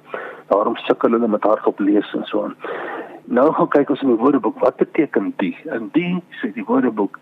daarom 0.49 0.77
sukkel 0.77 1.11
hulle 1.11 1.29
met 1.29 1.43
hardop 1.43 1.79
lees 1.79 2.15
en 2.15 2.25
so 2.25 2.45
aan. 2.45 2.57
Nou 3.25 3.53
gaan 3.53 3.69
kyk 3.69 3.91
ons 3.91 4.03
in 4.03 4.09
die 4.13 4.21
woordeboek 4.21 4.59
wat 4.61 4.77
beteken 4.77 5.33
die. 5.37 5.57
En 5.73 5.89
die 5.93 6.23
sê 6.41 6.53
die 6.53 6.65
woordeboek 6.65 7.19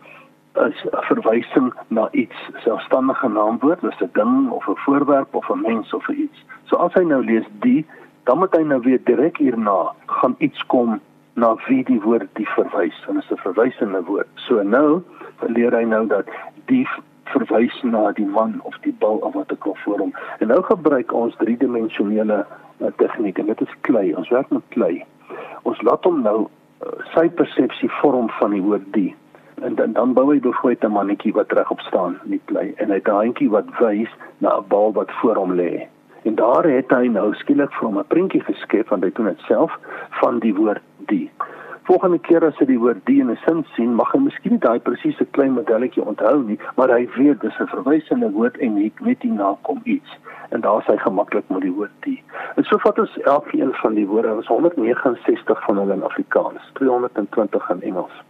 is 0.60 0.84
'n 0.84 1.04
verwysing 1.08 1.72
na 1.88 2.08
iets, 2.12 2.36
selfstandige 2.64 3.28
naamwoord, 3.28 3.80
dis 3.80 4.00
'n 4.00 4.10
ding 4.12 4.50
of 4.50 4.68
'n 4.68 4.76
voorwerp 4.76 5.34
of 5.34 5.50
'n 5.50 5.60
mens 5.60 5.94
of 5.94 6.08
iets. 6.08 6.44
So 6.64 6.76
as 6.76 6.92
hy 6.92 7.04
nou 7.04 7.24
lees 7.24 7.46
die, 7.60 7.86
dan 8.24 8.38
moet 8.38 8.54
hy 8.56 8.62
nou 8.62 8.80
weer 8.80 9.00
direk 9.04 9.36
hierna 9.36 9.92
gaan 10.06 10.34
iets 10.38 10.66
kom 10.66 11.00
na 11.34 11.54
wie 11.66 11.84
die 11.84 12.00
woord 12.00 12.28
die 12.32 12.48
verwys. 12.48 13.04
En 13.08 13.14
dit 13.14 13.22
is 13.22 13.30
'n 13.30 13.36
verwysende 13.36 14.04
woord. 14.04 14.28
So 14.34 14.62
nou 14.62 15.02
leer 15.46 15.72
hy 15.72 15.84
nou 15.84 16.06
dat 16.06 16.28
die 16.66 16.88
verwys 17.24 17.82
na 17.82 18.12
die 18.12 18.26
man 18.26 18.60
of 18.62 18.78
die 18.82 18.94
bal 18.98 19.16
of 19.16 19.34
wat 19.34 19.52
ek 19.52 19.66
al 19.66 19.76
voor 19.84 19.98
hom. 19.98 20.14
En 20.38 20.48
nou 20.48 20.62
gebruik 20.62 21.12
ons 21.12 21.36
driedimensionele 21.36 22.46
uh, 22.80 22.86
tegniek 22.96 23.38
en 23.38 23.46
dit 23.46 23.60
is 23.60 23.74
klei. 23.80 24.14
Ons 24.14 24.28
werk 24.28 24.50
met 24.50 24.62
klei. 24.68 25.04
Ons 25.62 25.82
laat 25.82 26.04
hom 26.04 26.22
nou 26.22 26.38
uh, 26.42 26.92
sy 27.14 27.28
persepsie 27.28 27.90
vorm 28.00 28.30
van 28.40 28.50
die 28.50 28.62
woord 28.62 28.92
die 28.92 29.14
en 29.62 29.74
dan 29.74 29.92
dan 29.92 30.12
bou 30.12 30.32
hy 30.32 30.40
byvoorbeeld 30.40 30.84
'n 30.84 30.92
mannetjie 30.92 31.32
wat 31.32 31.52
regop 31.52 31.80
staan 31.80 32.18
in 32.24 32.30
die 32.30 32.44
klei 32.44 32.74
en 32.76 32.88
hy 32.88 32.94
het 32.94 33.08
'n 33.08 33.20
handjie 33.22 33.50
wat 33.50 33.68
wys 33.78 34.10
na 34.38 34.56
'n 34.58 34.68
bal 34.68 34.92
wat 34.92 35.10
voor 35.20 35.36
hom 35.36 35.52
lê. 35.54 35.86
En 36.22 36.34
daar 36.34 36.64
het 36.64 36.90
hy 36.90 37.06
nou 37.06 37.34
skielik 37.34 37.72
vir 37.72 37.86
hom 37.88 37.98
'n 37.98 38.06
prentjie 38.08 38.40
geskep 38.40 38.88
van 38.88 39.00
dit 39.00 39.14
toe 39.14 39.24
net 39.24 39.38
self 39.38 39.78
van 40.10 40.38
die 40.38 40.54
woord 40.54 40.82
die. 41.06 41.30
Volgende 41.84 42.18
keer 42.18 42.44
as 42.46 42.58
hy 42.62 42.66
die 42.70 42.78
woord 42.78 43.00
die 43.10 43.20
in 43.20 43.30
'n 43.30 43.38
sin 43.44 43.64
sien, 43.74 43.94
mag 43.94 44.12
hy 44.12 44.18
miskien 44.22 44.58
daai 44.58 44.78
presiese 44.78 45.24
klein 45.36 45.54
modelletjie 45.58 46.04
onthou 46.04 46.42
nie, 46.42 46.58
maar 46.76 46.90
hy 46.94 47.08
weet 47.16 47.40
dis 47.40 47.58
'n 47.60 47.66
verwysende 47.74 48.30
woord 48.30 48.56
en 48.58 48.76
hy 48.76 48.92
weet 49.00 49.24
nie 49.24 49.32
na 49.32 49.56
kom 49.62 49.80
iets. 49.84 50.18
En 50.50 50.60
daar 50.60 50.82
sê 50.82 50.92
hy 50.94 50.98
gemaklik 50.98 51.48
met 51.48 51.62
die 51.62 51.72
woord 51.72 51.96
die. 52.00 52.22
En 52.56 52.64
so 52.64 52.78
vat 52.78 52.98
ons 52.98 53.18
elkeen 53.18 53.72
van 53.74 53.94
die 53.94 54.06
woorde, 54.06 54.34
ons 54.34 54.46
169 54.46 55.64
van 55.64 55.76
hulle 55.76 55.94
in 55.94 56.02
Afrikaans, 56.02 56.70
220 56.74 57.70
in 57.70 57.82
Engels 57.82 58.22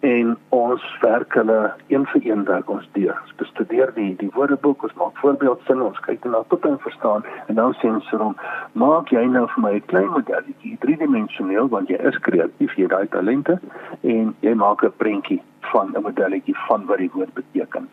en 0.00 0.36
ons 0.54 0.82
werk 1.00 1.34
hulle 1.34 1.72
een 1.86 2.06
vir 2.06 2.26
een 2.26 2.44
werk 2.44 2.70
ons 2.70 2.88
deur. 2.92 3.16
Ons 3.22 3.34
bestudeer 3.40 3.92
die 3.94 4.14
die 4.20 4.30
woordeboek, 4.34 4.82
ons 4.82 4.94
maak 5.00 5.18
voorbeeldsinne, 5.22 5.84
ons 5.84 6.00
kyk 6.06 6.24
na 6.24 6.42
tot 6.48 6.64
en 6.64 6.78
verstaan 6.78 7.26
en 7.46 7.58
dan 7.58 7.74
sê 7.80 7.90
ons 7.90 8.10
vir 8.12 8.22
hom, 8.22 8.36
maak 8.72 9.10
jy 9.14 9.24
nou 9.26 9.46
vir 9.54 9.62
my 9.66 9.74
'n 9.74 9.86
klein 9.92 10.10
modelletjie, 10.14 10.78
driedimensioneel 10.86 11.68
want 11.68 11.88
jy 11.88 11.98
is 12.10 12.18
kreatief, 12.18 12.76
jy 12.76 12.86
het 12.86 12.90
daai 12.90 13.08
talente 13.08 13.60
en 14.02 14.34
jy 14.40 14.54
maak 14.54 14.84
'n 14.84 14.92
prentjie 14.96 15.42
van 15.72 15.94
'n 15.94 16.02
modelletjie 16.02 16.56
van 16.68 16.86
wat 16.86 16.98
die 16.98 17.10
woord 17.14 17.34
beteken. 17.34 17.88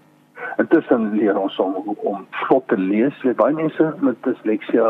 Intussen 0.57 1.11
leer 1.15 1.37
ons 1.39 1.57
om 1.59 1.75
om 1.95 2.25
vlot 2.45 2.67
te 2.67 2.77
lees. 2.77 3.15
Jy 3.23 3.33
baie 3.39 3.55
mense 3.55 3.87
met 3.99 4.19
disleksia 4.27 4.85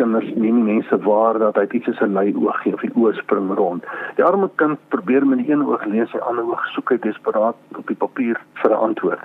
kinders 0.00 0.28
neem 0.34 0.60
nie 0.60 0.74
mense 0.74 0.98
waar 1.04 1.38
dat 1.42 1.56
hy 1.60 1.66
iets 1.70 1.90
soos 1.90 2.00
'n 2.06 2.16
lei 2.16 2.32
oog 2.34 2.62
gee 2.62 2.74
of 2.74 2.80
die 2.80 2.92
oë 2.94 3.14
spring 3.20 3.50
rond. 3.60 3.84
Die 4.16 4.24
arme 4.24 4.50
kind 4.56 4.78
probeer 4.88 5.26
met 5.26 5.38
die 5.38 5.52
een 5.52 5.66
oog 5.66 5.84
lees, 5.84 6.12
die 6.12 6.20
ander 6.20 6.44
oog 6.44 6.64
soek 6.74 6.90
hy 6.90 6.98
desperaat 6.98 7.56
op 7.76 7.86
die 7.86 7.96
papier 7.96 8.40
vir 8.62 8.70
'n 8.70 8.82
antwoord. 8.88 9.20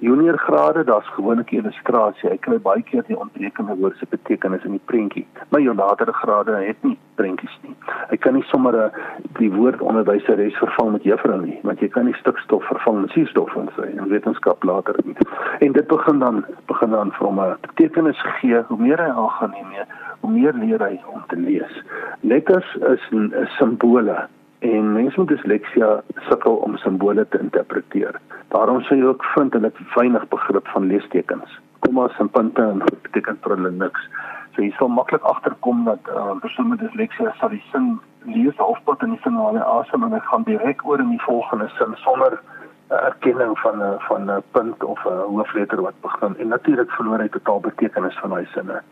Junior 0.00 0.38
grade, 0.38 0.84
daar's 0.84 1.08
gewoonlik 1.08 1.50
illustrasie. 1.50 2.30
Hy 2.30 2.36
kry 2.44 2.58
baie 2.62 2.82
keer 2.82 3.02
die 3.06 3.18
ontbrekende 3.18 3.74
woord 3.80 3.96
se 3.98 4.06
betekenis 4.10 4.64
in 4.64 4.76
die 4.76 4.84
prentjie. 4.90 5.26
Maar 5.48 5.60
jou 5.60 5.74
latere 5.74 6.12
grade 6.12 6.54
het 6.66 6.82
nie 6.86 6.96
prentjies 7.18 7.56
nie. 7.62 7.74
Hy 8.10 8.16
kan 8.16 8.34
nie 8.34 8.44
sommer 8.50 8.76
'n 8.76 8.90
die 9.38 9.50
woord 9.50 9.80
onderwyseres 9.80 10.58
vervang 10.58 10.92
met 10.92 11.02
juffrou 11.02 11.40
nie, 11.40 11.58
want 11.62 11.80
jy 11.80 11.88
kan 11.88 12.04
nie 12.04 12.14
stikstof 12.14 12.64
vervang 12.64 13.00
met 13.00 13.10
suurstof 13.10 13.56
in 13.56 13.70
sy 13.76 13.90
in 13.96 14.08
wetenskap 14.08 14.62
later 14.64 14.94
nie. 15.04 15.16
En 15.60 15.72
dit 15.72 15.86
begin 15.86 16.18
dan 16.18 16.44
begin 16.66 16.90
dan 16.90 17.12
hom 17.18 17.40
'n 17.40 17.56
betekenis 17.60 18.20
gee. 18.40 18.62
Hoe 18.68 18.78
meer 18.78 18.98
hy 18.98 19.10
al 19.10 19.28
gaan 19.28 19.50
nie, 19.50 19.82
hoe 20.20 20.30
meer 20.30 20.52
leer 20.52 20.80
hy 20.80 21.00
om 21.06 21.22
te 21.28 21.36
lees. 21.36 21.82
Letters 22.20 22.74
is 22.74 23.02
'n 23.10 23.48
simbole 23.58 24.28
en 24.58 24.92
mense 24.92 25.20
met 25.20 25.28
disleksia 25.28 26.02
sukkel 26.28 26.54
om 26.54 26.76
simbole 26.76 27.26
te 27.28 27.38
interpreteer. 27.38 28.20
Daarom 28.48 28.80
sê 28.80 28.96
jy 28.96 29.04
ook 29.04 29.24
vind 29.34 29.52
hulle 29.52 29.72
weinig 29.94 30.28
begrip 30.28 30.68
van 30.68 30.86
leestekens. 30.86 31.58
Kommas 31.84 32.18
en 32.18 32.28
punte 32.28 32.62
en 32.62 32.82
beteken 33.02 33.38
vir 33.42 33.56
hulle 33.56 33.70
niks. 33.70 34.06
So 34.54 34.62
jy 34.62 34.70
sal 34.78 34.88
maklik 34.88 35.22
agterkom 35.22 35.84
dat 35.84 36.00
'n 36.08 36.16
uh, 36.16 36.36
persoon 36.40 36.68
met 36.68 36.80
disleksia 36.80 37.34
sal 37.40 37.48
die 37.48 37.64
sin 37.72 38.00
lees 38.24 38.56
halfpad 38.56 39.02
in 39.02 39.10
die 39.10 39.20
sin 39.22 39.36
waar 39.36 39.52
hy 39.54 39.64
asem 39.80 40.02
en 40.02 40.12
hy 40.12 40.20
gaan 40.30 40.42
direk 40.42 40.86
oor 40.86 40.98
in 40.98 41.10
die 41.10 41.26
volgende 41.26 41.68
sin 41.78 41.94
sonder 41.96 42.40
erkenning 42.88 43.58
van 43.58 43.82
'n 43.82 43.98
van 44.08 44.30
'n 44.30 44.42
punt 44.50 44.84
of 44.84 45.04
'n 45.04 45.28
hoofletter 45.34 45.82
wat 45.82 46.00
begin 46.00 46.36
en 46.38 46.48
natuurlik 46.48 46.90
verloor 46.90 47.18
hy 47.18 47.28
totaal 47.28 47.60
betekenis 47.60 48.18
van 48.18 48.30
daai 48.30 48.46
sinne. 48.54 48.82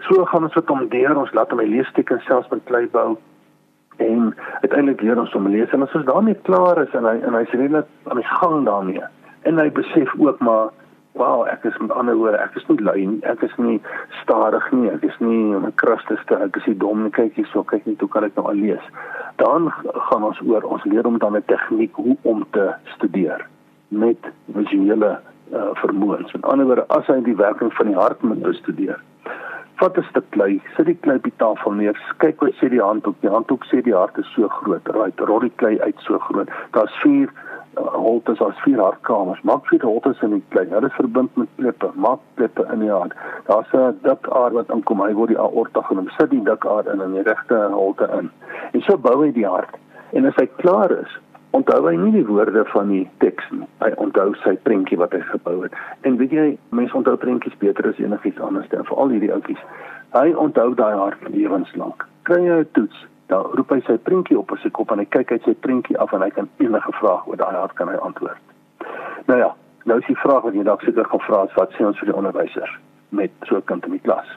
So 0.00 0.24
gaan 0.24 0.42
ons 0.42 0.54
dit 0.54 0.70
omdeur, 0.70 1.16
ons 1.16 1.32
laat 1.32 1.50
hom 1.50 1.60
leestekens 1.60 2.24
selfs 2.24 2.48
met 2.48 2.64
klei 2.64 2.86
bou 2.86 3.18
en 3.98 4.34
uiteindelik 4.62 5.00
leer 5.00 5.20
ons 5.20 5.32
hom 5.36 5.48
lees 5.52 5.70
en 5.72 5.82
as 5.82 5.94
ons 5.98 6.08
daarmee 6.08 6.38
klaar 6.48 6.82
is 6.82 6.92
en 6.98 7.04
hy 7.04 7.16
en 7.20 7.34
hy's 7.34 7.54
redelik 7.54 7.86
aan 8.08 8.22
die 8.22 8.30
gang 8.40 8.64
daarmee 8.66 9.06
en 9.42 9.58
hy 9.58 9.70
besef 9.70 10.14
ook 10.18 10.38
maar 10.44 10.70
wow, 11.18 11.46
ek 11.50 11.64
is 11.66 11.76
met 11.82 11.92
ander 11.92 12.16
woorde, 12.16 12.38
ek 12.38 12.56
is 12.58 12.66
nie 12.70 12.78
lui 12.84 12.98
nie, 13.02 13.18
ek 13.26 13.42
is 13.42 13.54
nie 13.58 13.78
stadig 14.22 14.64
nie, 14.74 14.86
ek 14.92 15.04
is 15.08 15.16
nie 15.22 15.54
om 15.56 15.66
'n 15.66 15.74
krustes 15.82 16.22
te, 16.30 16.38
ek 16.38 16.56
is 16.60 16.66
nie 16.70 16.78
dom 16.84 17.02
nie, 17.02 17.10
kyk 17.10 17.34
hierso, 17.34 17.64
kyk 17.64 17.86
net 17.86 18.00
hoe 18.00 18.08
kan 18.08 18.24
ek 18.24 18.36
nou 18.36 18.46
al 18.46 18.60
lees. 18.62 18.84
Dan 19.42 19.70
gaan 20.10 20.22
ons 20.30 20.40
oor, 20.46 20.62
ons 20.62 20.84
leer 20.84 21.06
om 21.06 21.18
dan 21.18 21.36
'n 21.36 21.42
tegniek 21.46 21.94
hoe 21.94 22.16
om 22.22 22.46
te 22.52 22.70
studeer 22.94 23.46
met 23.88 24.18
visuele 24.54 25.18
uh, 25.52 25.70
vermoëns. 25.82 26.32
Met 26.32 26.44
ander 26.44 26.66
woorde, 26.66 26.86
as 26.88 27.06
hy 27.06 27.20
die 27.22 27.36
werking 27.36 27.72
van 27.72 27.86
die 27.86 27.96
hart 27.96 28.22
moet 28.22 28.42
bestudeer. 28.42 29.00
Vat 29.78 29.98
'n 29.98 30.02
stuk 30.10 30.30
klei, 30.30 30.60
sit 30.76 30.86
die 30.86 30.98
klei 31.00 31.16
op 31.16 31.22
die 31.22 31.36
tafel 31.36 31.72
neer, 31.72 31.98
kyk 32.18 32.40
wat 32.42 32.54
sê 32.58 32.68
die 32.68 32.82
handhoek. 32.82 33.20
Die 33.20 33.30
handhoek 33.30 33.64
sê 33.70 33.82
die 33.82 33.94
hart 33.94 34.18
is 34.18 34.32
so 34.34 34.48
groot, 34.48 34.88
right, 34.94 35.20
rol 35.20 35.40
die 35.40 35.52
klei 35.56 35.78
uit 35.80 36.00
so 36.06 36.18
groot. 36.18 36.48
Daar's 36.72 36.96
vier 37.02 37.30
holtes 37.76 38.40
as 38.40 38.58
vier 38.64 38.80
hartkamers. 38.82 39.40
Maak 39.42 39.66
vier 39.70 39.84
holtes 39.86 40.22
in 40.22 40.34
die 40.36 40.42
klein. 40.50 40.72
Hulle 40.74 40.90
is 40.90 40.98
verbind 40.98 41.36
met 41.36 41.48
klippe. 41.56 41.90
Maak 41.94 42.20
klippe 42.34 42.66
in 42.72 42.80
die 42.80 42.90
hart. 42.90 43.14
Daar's 43.46 43.72
'n 43.72 43.98
dik 44.02 44.28
aard 44.28 44.52
wat 44.52 44.70
inkom. 44.70 45.02
Hy 45.02 45.12
word 45.14 45.28
die 45.28 45.38
aorta 45.38 45.82
genoem. 45.82 46.08
Sit 46.18 46.30
die 46.30 46.42
dik 46.42 46.66
aard 46.66 46.86
in 46.86 47.00
in 47.00 47.12
die 47.12 47.22
regte 47.22 47.68
holte 47.72 48.08
in. 48.18 48.30
En 48.72 48.80
so 48.80 48.96
bou 48.96 49.24
hy 49.24 49.32
die 49.32 49.46
hart. 49.46 49.76
En 50.12 50.26
as 50.26 50.34
hy 50.36 50.46
klaar 50.56 50.90
is, 50.90 51.18
onthou 51.50 51.86
hy 51.88 51.96
nie 51.96 52.12
die 52.12 52.26
woorde 52.26 52.64
van 52.72 52.88
die 52.88 53.08
teks 53.18 53.44
nie. 53.50 53.66
Hy 53.78 53.92
onthou 53.96 54.34
sy 54.44 54.56
prentjie 54.62 54.98
wat 54.98 55.12
hy 55.12 55.20
gebou 55.20 55.62
het. 55.62 55.72
En 56.02 56.16
weet 56.16 56.30
jy, 56.30 56.58
mense 56.70 56.96
onthou 56.96 57.16
prentjies 57.16 57.58
beter 57.58 57.88
as 57.88 57.98
enigiets 57.98 58.40
anders, 58.40 58.68
veral 58.68 59.08
hierdie 59.08 59.32
oudjies. 59.32 59.62
Hy 60.12 60.32
onthou 60.34 60.74
daai 60.74 60.94
hart 60.96 61.28
lewenslank. 61.28 62.06
Kry 62.22 62.44
jy 62.44 62.60
'n 62.60 62.68
toets? 62.72 63.06
dan 63.28 63.44
roep 63.52 63.72
hy 63.74 63.80
sy 63.84 63.98
prentjie 64.08 64.38
op 64.40 64.52
op 64.52 64.60
sy 64.62 64.70
kop 64.72 64.92
en 64.92 65.02
hy 65.02 65.06
kyk 65.12 65.34
uit 65.34 65.44
sy 65.44 65.54
prentjie 65.64 65.96
af 66.00 66.12
en 66.16 66.24
hy 66.24 66.30
kan 66.32 66.48
enige 66.64 66.92
vraag 66.96 67.26
oor 67.28 67.40
daai 67.40 67.56
hart 67.58 67.74
kan 67.76 67.90
hy 67.92 67.96
antwoord. 68.06 68.54
Nou 69.28 69.38
ja, 69.40 69.50
nou 69.84 69.98
is 70.00 70.08
die 70.08 70.20
vraag 70.22 70.46
wat 70.46 70.56
jy 70.56 70.64
dalk 70.64 70.84
seker 70.86 71.08
gaan 71.12 71.24
vra 71.26 71.44
is 71.44 71.56
wat 71.58 71.74
sê 71.76 71.84
ons 71.84 72.00
vir 72.00 72.08
die 72.08 72.16
onderwysers 72.16 72.78
met 73.12 73.32
so 73.48 73.56
'n 73.56 73.68
kind 73.68 73.84
in 73.86 73.98
die 73.98 74.06
klas? 74.06 74.28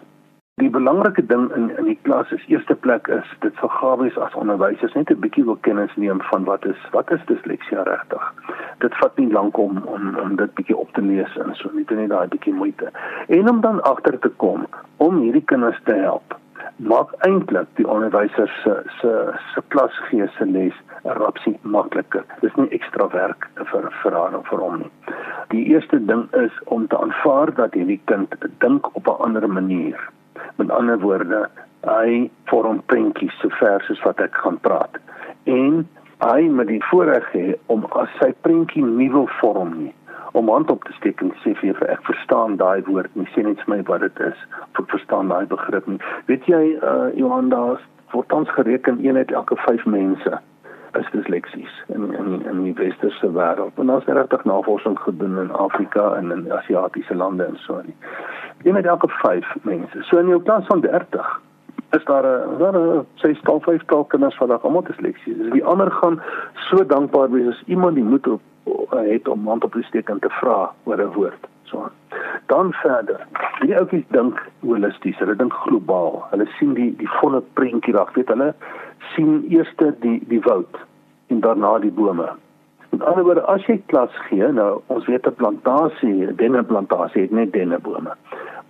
Die 0.61 0.69
belangrike 0.69 1.23
ding 1.25 1.47
in 1.57 1.71
in 1.77 1.87
die 1.89 1.97
klas 2.05 2.31
is 2.31 2.43
eerste 2.47 2.75
plek 2.85 3.07
is 3.13 3.29
dit 3.43 3.55
vir 3.59 3.69
gawees 3.75 4.17
as 4.25 4.35
onderwysers 4.41 4.93
net 4.97 5.13
'n 5.13 5.21
bietjie 5.23 5.45
wil 5.45 5.57
kennis 5.67 5.95
neem 6.03 6.21
van 6.27 6.43
wat 6.49 6.65
is 6.71 6.83
wat 6.95 7.11
is 7.15 7.23
disleksia 7.29 7.85
regtig. 7.87 8.27
Dit 8.85 8.97
vat 8.99 9.17
nie 9.17 9.31
lank 9.37 9.57
om 9.57 9.81
om 9.95 10.19
om 10.25 10.35
dit 10.35 10.53
bietjie 10.59 10.77
op 10.83 10.93
te 10.93 11.01
lees 11.01 11.37
en 11.45 11.55
so 11.55 11.71
net 11.73 11.95
net 12.01 12.13
daai 12.13 12.27
bietjie 12.35 12.53
moeite. 12.53 12.91
En 13.39 13.49
om 13.49 13.61
dan 13.61 13.81
agter 13.93 14.19
te 14.19 14.29
kom 14.29 14.67
om 14.97 15.19
hierdie 15.21 15.43
kinders 15.53 15.81
te 15.89 15.97
help. 16.03 16.37
Maak 16.75 17.17
eintlik 17.29 17.73
die 17.81 17.89
onderwysers 17.95 18.61
se 18.61 18.77
se 18.99 19.17
se 19.55 19.65
klasgee 19.67 20.29
se 20.37 20.45
les 20.45 20.77
rapsie 21.03 21.57
makliker. 21.61 22.23
Dis 22.41 22.55
nie 22.55 22.69
ekstra 22.69 23.09
werk 23.17 23.49
vir 23.55 23.91
vir 24.03 24.21
haar 24.21 24.37
of 24.37 24.47
vir 24.47 24.59
hom 24.59 24.79
nie. 24.85 24.91
Die 25.49 25.65
eerste 25.73 26.05
ding 26.05 26.27
is 26.45 26.63
om 26.65 26.87
te 26.87 26.97
aanvaar 26.97 27.53
dat 27.53 27.73
hierdie 27.73 28.01
kind 28.05 28.41
dink 28.59 28.95
op 28.95 29.07
'n 29.07 29.21
ander 29.25 29.49
manier 29.49 30.11
Met 30.61 30.69
ander 30.77 30.99
woorde, 31.01 31.47
hy 31.89 32.29
vorm 32.45 32.83
prentjies 32.85 33.33
so 33.41 33.49
ver 33.57 33.81
soos 33.87 34.01
wat 34.05 34.19
ek 34.21 34.35
gaan 34.43 34.59
praat. 34.61 34.99
En 35.49 35.79
hy 36.21 36.41
met 36.53 36.69
die 36.69 36.83
voorreg 36.91 37.25
hê 37.33 37.45
om 37.73 37.87
as 37.97 38.13
sy 38.19 38.29
prentjie 38.45 38.83
nie 38.85 39.09
wil 39.09 39.25
vorm 39.39 39.71
nie, 39.79 39.93
om 40.37 40.51
hand 40.53 40.69
op 40.69 40.85
te 40.85 40.93
steek 40.99 41.23
en 41.25 41.33
sê 41.41 41.55
vir 41.63 41.81
ek 41.89 42.05
verstaan 42.05 42.59
daai 42.61 42.85
woord 42.85 43.09
nie, 43.17 43.25
sê 43.33 43.41
net 43.47 43.57
vir 43.65 43.73
my 43.73 43.79
wat 43.89 44.05
dit 44.05 44.21
is. 44.27 44.45
Ek 44.77 44.85
verstaan 44.93 45.33
daai 45.33 45.49
begrip 45.49 45.89
nie. 45.89 45.97
Weet 46.29 46.45
jy, 46.51 46.61
uh 46.77 47.09
Johan 47.17 47.49
daar 47.49 47.81
word 48.13 48.37
ons 48.37 48.53
gereken 48.53 49.01
een 49.01 49.17
uit 49.17 49.33
elke 49.41 49.57
5 49.65 49.89
mense 49.89 50.37
is 50.99 51.11
disleksies 51.11 51.83
in 51.87 52.13
in 52.13 52.45
in 52.45 52.63
die 52.63 52.73
westerse 52.73 53.31
wêreld. 53.31 53.75
En 53.75 53.87
het 53.87 54.03
regtig 54.05 54.43
navorsing 54.43 54.99
gedoen 54.99 55.37
in 55.37 55.51
Afrika 55.51 56.13
en 56.13 56.31
in 56.31 56.53
Asiatiese 56.53 57.15
lande 57.15 57.43
en 57.43 57.57
so 57.57 57.81
nie 57.83 57.95
een 58.63 58.73
met 58.73 58.85
elke 58.85 59.07
5 59.07 59.55
mense. 59.61 60.03
So 60.03 60.17
in 60.17 60.27
jou 60.27 60.41
klas 60.43 60.65
van 60.65 60.81
30 60.81 61.39
is 61.89 62.03
daar 62.03 62.25
'n 62.25 62.57
daar 62.57 62.75
'n 62.75 63.05
sê 63.15 63.35
stal 63.35 63.59
5 63.59 63.83
taal 63.85 64.03
kinders 64.03 64.37
wat 64.37 64.49
daar 64.49 64.59
almal 64.59 64.83
disleksie. 64.83 65.37
Dus 65.37 65.51
die 65.51 65.65
ander 65.65 65.91
gaan 65.91 66.21
so 66.53 66.85
dankbaar 66.85 67.31
wees 67.31 67.47
as 67.47 67.63
iemand 67.65 67.95
die 67.95 68.03
moed 68.03 68.27
op 68.27 68.41
het 68.89 69.27
om 69.27 69.47
hand 69.47 69.63
op 69.63 69.71
te 69.71 69.81
steek 69.81 70.09
en 70.09 70.19
te 70.19 70.29
vra 70.29 70.71
oor 70.83 71.01
'n 71.01 71.13
woord. 71.13 71.47
So. 71.71 71.89
Dan 72.51 72.73
verder. 72.73 73.25
Die 73.61 73.73
ouetjies 73.77 74.05
dink 74.11 74.39
holisties, 74.59 75.17
hulle 75.23 75.35
dink 75.39 75.53
globaal. 75.63 76.21
Hulle 76.33 76.47
sien 76.57 76.73
die 76.75 76.91
die 76.99 77.09
volle 77.19 77.41
prentjie 77.59 77.95
reg. 77.95 78.13
Weet 78.17 78.31
hulle 78.33 78.51
sien 79.15 79.45
eers 79.49 79.71
die 79.79 80.19
die 80.27 80.41
woud 80.47 80.79
en 81.31 81.39
daarna 81.39 81.77
die 81.79 81.93
bome. 81.95 82.27
Met 82.91 83.03
ander 83.07 83.23
woorde, 83.23 83.43
as 83.47 83.63
jy 83.69 83.77
klas 83.87 84.11
gee, 84.27 84.51
nou 84.51 84.81
ons 84.87 85.05
weet 85.07 85.27
'n 85.27 85.35
plantasie, 85.39 86.35
denneplantasie 86.35 87.21
het 87.21 87.31
net 87.31 87.53
dennebome 87.53 88.17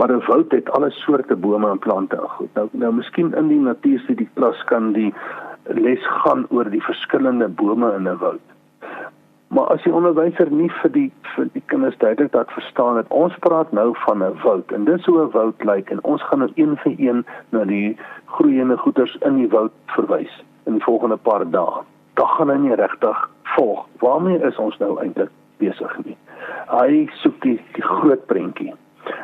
maar 0.02 0.12
'n 0.12 0.26
woud 0.26 0.52
het 0.52 0.72
alle 0.72 0.90
soorte 0.90 1.36
bome 1.36 1.70
en 1.70 1.80
plante 1.80 2.16
en 2.16 2.30
goed. 2.30 2.54
Nou 2.54 2.68
nou 2.72 2.94
miskien 2.94 3.34
in 3.34 3.48
die 3.48 3.60
natuurstudie 3.60 4.30
klas 4.34 4.64
kan 4.64 4.92
die 4.92 5.14
les 5.64 6.08
gaan 6.08 6.46
oor 6.50 6.70
die 6.70 6.84
verskillende 6.84 7.48
bome 7.48 7.94
in 7.94 8.08
'n 8.08 8.18
woud. 8.18 8.46
Maar 9.52 9.68
as 9.68 9.84
die 9.84 9.92
onderwyser 9.92 10.48
nie 10.48 10.70
vir 10.80 10.92
die 10.96 11.10
vir 11.36 11.48
die 11.52 11.62
kinders 11.72 11.98
duidelik 12.00 12.32
dat 12.32 12.52
verstaan 12.56 12.96
dat 12.96 13.10
ons 13.12 13.34
praat 13.44 13.72
nou 13.76 13.90
van 14.06 14.24
'n 14.24 14.38
woud 14.44 14.72
en 14.72 14.86
dis 14.88 15.06
hoe 15.06 15.18
'n 15.22 15.32
woud 15.32 15.64
lyk 15.64 15.90
en 15.92 16.04
ons 16.04 16.24
gaan 16.24 16.40
nou 16.40 16.52
een 16.56 16.78
vir 16.78 16.94
een 16.98 17.26
na 17.50 17.66
die 17.66 17.98
groeiende 18.26 18.78
goeters 18.78 19.18
in 19.28 19.36
die 19.36 19.50
woud 19.50 19.72
verwys 19.86 20.44
in 20.66 20.74
die 20.74 20.84
volgende 20.84 21.18
paar 21.18 21.50
dae. 21.50 21.84
Dan 22.14 22.28
gaan 22.28 22.50
hy 22.50 22.58
nie 22.58 22.76
regtig 22.76 23.30
volg. 23.44 23.86
Waarmee 24.00 24.40
is 24.40 24.58
ons 24.58 24.78
nou 24.78 25.00
eintlik 25.02 25.30
besig 25.58 25.98
nie? 26.06 26.18
Hy 26.68 27.10
soek 27.12 27.42
die, 27.42 27.60
die 27.74 27.84
groot 27.84 28.26
prentjie. 28.26 28.74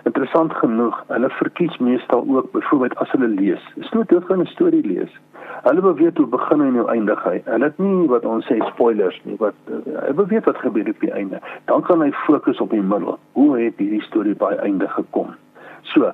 Interessant 0.04 0.54
genoeg, 0.54 1.04
hulle 1.08 1.30
verkies 1.30 1.78
meestal 1.78 2.24
ook 2.28 2.52
byvoorbeeld 2.52 2.96
as 2.98 3.12
hulle 3.12 3.28
lees. 3.28 3.64
Dis 3.76 3.92
nie 3.94 4.04
net 4.10 4.30
'n 4.30 4.46
storie 4.46 4.86
lees. 4.86 5.12
Hulle 5.64 5.82
wil 5.82 5.94
weet 5.94 6.18
hoe 6.18 6.28
begin 6.28 6.62
en 6.62 6.78
hoe 6.78 6.88
eindig 6.90 7.24
hy. 7.24 7.42
Hulle 7.46 7.64
het 7.66 7.78
nie 7.78 8.08
wat 8.08 8.26
ons 8.26 8.46
sê 8.46 8.58
spoilers 8.68 9.20
nie, 9.24 9.36
wat 9.40 9.54
uh, 9.70 10.02
hy 10.06 10.14
wil 10.14 10.28
weet 10.32 10.46
wat 10.46 10.58
gebeur 10.58 10.90
op 10.90 11.00
die 11.00 11.12
einde. 11.12 11.40
Dan 11.66 11.82
kan 11.82 12.02
hy 12.02 12.12
fokus 12.12 12.62
op 12.64 12.70
die 12.70 12.82
middel. 12.82 13.20
Hoe 13.34 13.60
het 13.60 13.78
hierdie 13.78 14.02
storie 14.02 14.36
by 14.36 14.54
einde 14.64 14.88
gekom? 14.88 15.36
So, 15.94 16.12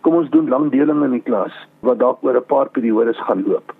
kom 0.00 0.14
ons 0.14 0.30
doen 0.30 0.48
langdeling 0.48 1.04
in 1.04 1.16
die 1.18 1.24
klas 1.24 1.54
wat 1.80 1.98
dalk 1.98 2.22
oor 2.22 2.36
'n 2.36 2.46
paar 2.46 2.68
periodes 2.68 3.20
gaan 3.28 3.44
loop. 3.46 3.74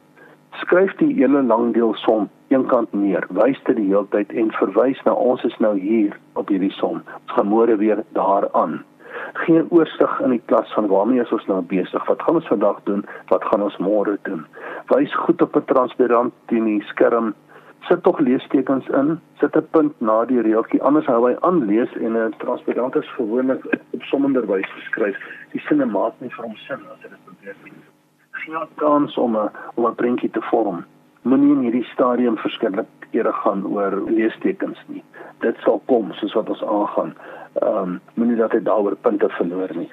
Skryf 0.62 0.96
die 0.96 1.14
hele 1.14 1.42
langdeel 1.42 1.94
som 1.94 2.28
eenkant 2.48 2.92
neer. 2.92 3.26
Wys 3.28 3.58
dit 3.64 3.76
die 3.76 3.88
hele 3.90 4.06
tyd 4.10 4.32
en 4.32 4.50
verwys 4.52 5.02
na 5.04 5.12
ons 5.12 5.44
is 5.44 5.58
nou 5.58 5.78
hier 5.78 6.18
op 6.34 6.48
hierdie 6.48 6.72
som. 6.72 7.02
Ons 7.02 7.32
gaan 7.36 7.48
môre 7.48 7.76
weer 7.76 8.04
daaraan 8.12 8.84
geen 9.32 9.66
oorsig 9.70 10.20
in 10.20 10.30
die 10.30 10.42
klas 10.46 10.72
van 10.72 10.86
waarmee 10.86 11.20
is 11.20 11.32
ons 11.32 11.46
nou 11.46 11.60
besig? 11.62 12.06
Wat 12.06 12.22
gaan 12.22 12.34
ons 12.40 12.46
vandag 12.46 12.80
doen? 12.84 13.04
Wat 13.28 13.44
gaan 13.44 13.62
ons 13.62 13.76
môre 13.76 14.18
doen? 14.22 14.46
Wys 14.92 15.14
goed 15.14 15.42
op 15.42 15.56
'n 15.56 15.64
transparant 15.64 16.32
teen 16.46 16.64
die 16.64 16.82
skerm. 16.82 17.34
Sit 17.80 18.02
tog 18.02 18.18
leestekens 18.18 18.88
in. 18.88 19.20
Sit 19.40 19.56
'n 19.56 19.66
punt 19.70 20.00
na 20.00 20.24
die 20.24 20.40
reeltjie. 20.40 20.82
Anders 20.82 21.06
hou 21.06 21.28
hy 21.28 21.36
aan 21.40 21.64
lees 21.66 21.92
en 21.96 22.16
'n 22.16 22.34
transparant 22.38 22.96
is 22.96 23.14
gewoonlik 23.16 23.64
op 23.90 24.02
sommer 24.02 24.46
wys 24.46 24.70
geskryf. 24.70 25.16
Die 25.52 25.60
sinne 25.60 25.86
maak 25.86 26.12
nie 26.18 26.30
vir 26.30 26.44
hom 26.44 26.56
sin 26.56 26.80
as 26.92 27.02
jy 27.02 27.08
dit 27.08 27.24
probeer 27.24 27.54
doen. 27.62 27.82
Geen 28.30 28.68
kans 28.74 29.18
om 29.18 29.36
'n 29.36 29.50
om 29.74 29.86
'n 29.86 29.94
prentjie 29.94 30.30
te 30.30 30.42
vorm. 30.42 30.84
Moenie 31.22 31.52
in 31.52 31.60
hierdie 31.60 31.84
stadium 31.92 32.36
verskillik 32.36 32.86
kere 33.10 33.32
gaan 33.32 33.66
oor 33.66 34.02
leestekens 34.10 34.78
nie. 34.86 35.02
Dit 35.40 35.56
sal 35.64 35.82
kom 35.86 36.12
soos 36.12 36.32
wat 36.32 36.48
ons 36.48 36.64
aangaan 36.64 37.14
ehm 37.62 37.78
um, 37.78 38.00
moenie 38.14 38.36
dat 38.36 38.52
hy 38.52 38.60
daaroor 38.62 38.96
punte 38.96 39.28
verloor 39.28 39.70
nie. 39.76 39.88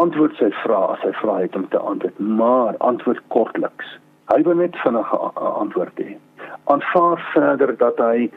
Antwoord 0.00 0.34
sy 0.36 0.50
vrae 0.62 0.92
as 0.94 1.02
hy 1.06 1.12
vra 1.20 1.38
het 1.40 1.56
om 1.56 1.68
te 1.68 1.78
antwoord, 1.78 2.18
maar 2.18 2.76
antwoord 2.84 3.22
kortliks. 3.28 3.98
Hy 4.32 4.42
wil 4.42 4.58
net 4.58 4.76
vinnige 4.82 5.16
antwoord 5.34 6.02
hê. 6.02 6.16
Aanvaar 6.64 7.22
verder 7.32 7.76
dat 7.76 7.98
hy 8.02 8.30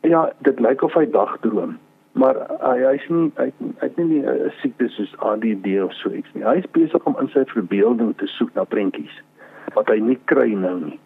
ja, 0.00 0.28
dit 0.46 0.60
lyk 0.60 0.82
of 0.82 0.94
hy 0.94 1.06
dagdroom, 1.10 1.78
maar 2.12 2.36
hy 2.60 2.76
hy's 2.84 3.08
nie 3.08 3.32
hy 3.40 3.50
het 3.80 3.96
nie 3.96 4.22
'n 4.22 4.52
siekte 4.60 4.88
soos 4.88 5.16
ADD 5.18 5.66
of 5.84 5.92
so 5.94 6.10
iets 6.10 6.32
nie. 6.34 6.44
Hy 6.44 6.56
is 6.62 6.70
besig 6.72 7.04
om 7.04 7.16
in 7.20 7.28
sy 7.28 7.44
verbeelding 7.44 8.16
te 8.16 8.26
soek 8.26 8.54
na 8.54 8.64
prentjies 8.64 9.16
wat 9.74 9.88
hy 9.88 9.98
nie 9.98 10.18
kry 10.24 10.52
nou 10.54 10.78
nie 10.80 10.98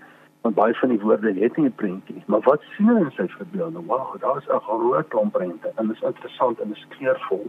want 0.45 0.57
baie 0.57 0.75
van 0.77 0.91
die 0.93 1.01
woorde 1.01 1.31
het 1.33 1.57
nie 1.57 1.67
'n 1.67 1.75
prentjie 1.75 2.15
nie. 2.15 2.25
Maar 2.27 2.41
wat 2.41 2.61
sien 2.77 2.89
hy 2.89 3.01
in 3.01 3.11
sy 3.17 3.27
verbeelding? 3.29 3.87
Wow, 3.87 4.21
daar 4.21 4.37
is 4.37 4.49
'n 4.49 4.61
groot 4.61 5.09
klomp 5.09 5.33
prente 5.33 5.73
en 5.75 5.87
dit 5.87 5.97
is 5.97 6.03
interessant 6.03 6.61
en 6.61 6.69
dit 6.69 6.77
is 6.77 6.87
kleurvol. 6.89 7.47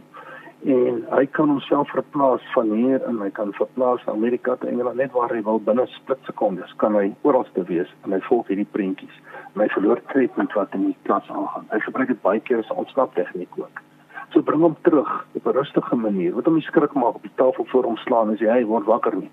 En 0.64 1.04
hy 1.10 1.26
kan 1.26 1.48
homself 1.48 1.90
verplaas 1.90 2.42
van 2.52 2.70
hier 2.70 3.02
en 3.02 3.20
hy 3.20 3.30
kan 3.30 3.52
verplaas 3.52 4.04
na 4.04 4.12
Amerika 4.12 4.56
te 4.56 4.66
Engeland 4.66 4.96
net 4.96 5.12
waar 5.12 5.28
hy 5.28 5.42
wil 5.42 5.60
binne 5.60 5.86
splitsekondes 5.86 6.76
kan 6.76 6.94
hy 6.94 7.14
oral 7.22 7.46
te 7.52 7.62
wees 7.64 7.94
en 8.04 8.12
hy 8.12 8.20
volg 8.20 8.46
hierdie 8.46 8.72
prentjies. 8.72 9.20
En 9.54 9.60
hy 9.60 9.68
verloor 9.68 10.00
tredpunt 10.06 10.52
wat 10.52 10.74
in 10.74 10.84
die 10.84 10.96
klas 11.02 11.28
aangaan. 11.28 11.66
Hy 11.68 11.78
gebruik 11.78 12.08
dit 12.08 12.22
baie 12.22 12.40
keer 12.40 12.58
as 12.58 12.70
'n 12.70 12.76
ontsnap 12.76 13.14
tegniek 13.14 13.58
ook. 13.58 13.80
So 14.28 14.42
bring 14.42 14.62
hom 14.62 14.76
terug 14.82 15.26
op 15.34 15.46
'n 15.46 15.50
rustige 15.52 15.96
manier. 15.96 16.34
Wat 16.34 16.44
hom 16.44 16.54
nie 16.54 16.62
skrik 16.62 16.94
maak 16.94 17.14
op 17.14 17.22
die 17.22 17.36
tafel 17.36 17.64
voor 17.64 17.84
hom 17.84 17.96
slaan 17.96 18.30
as 18.30 18.38
hy 18.40 18.64
word 18.64 18.84
wakker 18.84 19.16
nie. 19.16 19.30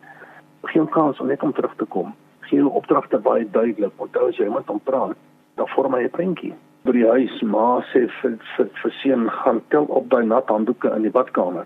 Geen 0.61 0.89
kans 0.89 1.19
om 1.19 1.27
net 1.27 1.43
om 1.43 1.53
terug 1.53 1.75
te 1.75 1.85
kom 1.85 2.13
gee 2.53 2.61
hulle 2.61 2.77
opdragte 2.77 3.17
baie 3.17 3.45
duidelik. 3.49 3.93
Onthou 3.97 4.29
as 4.29 4.37
jy 4.37 4.45
iemand 4.45 4.69
ontpraat, 4.69 5.17
dan 5.57 5.67
vorm 5.73 5.95
hy 5.97 6.03
'n 6.03 6.13
prentjie. 6.17 6.53
By 6.85 6.91
die 6.91 7.07
huis 7.07 7.41
ma 7.41 7.81
sê 7.93 8.07
vir 8.21 8.37
vir, 8.55 8.67
vir 8.81 8.91
seun 9.01 9.29
gaan 9.29 9.61
tel 9.69 9.85
op 9.85 10.09
daai 10.09 10.25
nat 10.25 10.47
handdoeke 10.47 10.91
in 10.95 11.01
die 11.01 11.15
badkamer. 11.17 11.65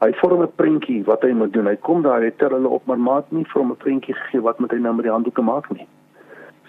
Hy 0.00 0.12
vorm 0.20 0.42
'n 0.42 0.52
prentjie 0.56 1.04
wat 1.04 1.22
hy 1.22 1.32
moet 1.32 1.52
doen. 1.52 1.66
Hy 1.66 1.76
kom 1.76 2.02
daar, 2.02 2.20
hy 2.20 2.30
tel 2.30 2.50
hulle 2.50 2.68
op, 2.68 2.86
maar 2.86 2.98
maat 2.98 3.32
nie 3.32 3.44
vir 3.44 3.62
hom 3.62 3.70
'n 3.70 3.76
prentjie 3.76 4.14
gegee 4.14 4.40
wat 4.40 4.58
moet 4.58 4.72
hy 4.72 4.78
nou 4.78 4.94
met 4.94 5.04
die 5.04 5.12
handdoeke 5.12 5.42
maak 5.42 5.70
nie. 5.70 5.86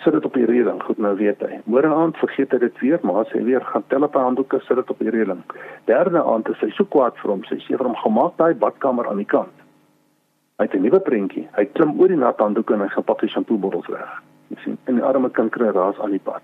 Sit 0.04 0.13
dit 0.13 0.26
op 0.26 0.34
die 0.34 0.45
reëling. 0.45 0.84
Goed, 0.84 0.98
nou 0.98 1.15
weet 1.15 1.39
hy. 1.41 1.60
Môre 1.65 1.88
aand 1.88 2.17
vergeet 2.17 2.52
hy 2.52 2.58
dit 2.58 2.80
weer, 2.80 3.00
maar 3.02 3.26
sê 3.26 3.43
weer 3.43 3.62
gaan 3.62 3.84
tel 3.88 4.04
op 4.04 4.13
die 4.13 4.21
handdoeke, 4.21 4.60
sit 4.60 4.76
dit 4.76 4.89
op 4.89 5.00
die 5.00 5.10
reëling. 5.10 5.43
Derde 5.86 6.24
aand 6.24 6.50
is 6.50 6.60
hy 6.60 6.69
so 6.69 6.86
kwaad 6.86 7.17
vir 7.17 7.32
hom. 7.32 7.43
Sy 7.43 7.56
sê 7.56 7.78
vir 7.78 7.86
hom 7.86 7.95
gemaak 7.95 8.38
daai 8.38 8.54
badkamer 8.54 9.08
aan 9.08 9.17
die 9.17 9.26
kant. 9.26 9.64
Hy 10.56 10.63
het 10.63 10.74
'n 10.74 10.82
nuwe 10.82 11.00
prentjie. 11.00 11.48
Hy 11.58 11.65
klim 11.65 12.00
oor 12.00 12.08
die 12.08 12.18
nat 12.18 12.39
handdoek 12.39 12.70
en 12.72 12.80
hy 12.80 12.88
gaan 12.88 13.04
pak 13.04 13.20
sy 13.20 13.28
shampoebottels 13.28 13.88
weg. 13.88 14.12
Jy 14.48 14.58
sien, 14.63 14.78
en 14.88 14.96
die 14.96 15.04
arme 15.04 15.30
kind 15.30 15.52
kry 15.52 15.68
raas 15.76 16.00
aan 16.00 16.12
die 16.15 16.24
pad. 16.24 16.41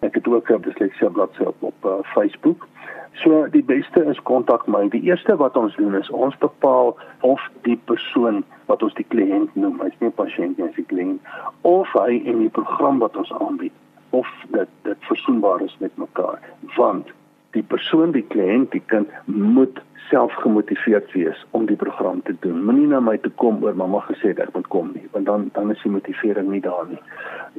Ek 0.00 0.14
het 0.14 0.28
ook 0.28 0.50
'n 0.50 0.60
disleksia 0.60 1.08
bladsy 1.08 1.42
op 1.42 1.62
op 1.62 1.84
uh, 1.84 1.92
Facebook. 2.02 2.66
So 3.12 3.46
die 3.50 3.64
beste 3.64 4.04
is 4.04 4.22
kontak 4.22 4.66
my. 4.66 4.88
Die 4.88 5.02
eerste 5.02 5.36
wat 5.36 5.56
ons 5.56 5.76
doen 5.76 5.94
is 5.94 6.10
ons 6.10 6.38
bepaal 6.38 6.96
of 7.20 7.50
die 7.62 7.80
persoon 7.84 8.44
wat 8.66 8.82
ons 8.82 8.94
die 8.94 9.06
kliënt 9.08 9.54
noem, 9.54 9.80
hy's 9.80 9.98
nie 9.98 10.08
'n 10.08 10.14
pasiënt 10.14 10.56
nie, 10.56 10.66
hy's 10.66 10.78
'n 10.78 10.86
kliënt, 10.86 11.20
of 11.60 11.92
hy 11.92 12.22
in 12.24 12.38
die 12.38 12.48
program 12.48 12.98
wat 12.98 13.16
ons 13.16 13.32
aanbied 13.32 13.72
of 14.10 14.28
dit 14.48 14.68
dit 14.82 14.96
versoenbaar 15.00 15.60
is 15.60 15.76
met 15.78 15.96
mekaar. 15.96 16.38
Want 16.76 17.06
die 17.54 17.62
persoon, 17.62 18.12
die 18.14 18.26
kliënt, 18.34 18.72
die 18.74 18.82
kind 18.92 19.10
moet 19.30 19.80
self 20.10 20.34
gemotiveerd 20.42 21.12
wees 21.12 21.38
om 21.56 21.66
die 21.66 21.78
program 21.80 22.20
te 22.22 22.34
doen. 22.44 22.60
Moenie 22.64 22.90
na 22.90 23.00
my 23.00 23.16
toe 23.24 23.32
kom 23.40 23.62
oor 23.64 23.76
mamma 23.78 24.02
gesê 24.08 24.34
het 24.34 24.42
ek 24.44 24.52
moet 24.56 24.68
kom 24.74 24.90
nie, 24.94 25.06
want 25.14 25.26
dan 25.30 25.48
dan 25.56 25.72
is 25.72 25.82
die 25.82 25.94
motivering 25.94 26.50
nie 26.52 26.60
daar 26.66 26.84
nie. 26.90 27.00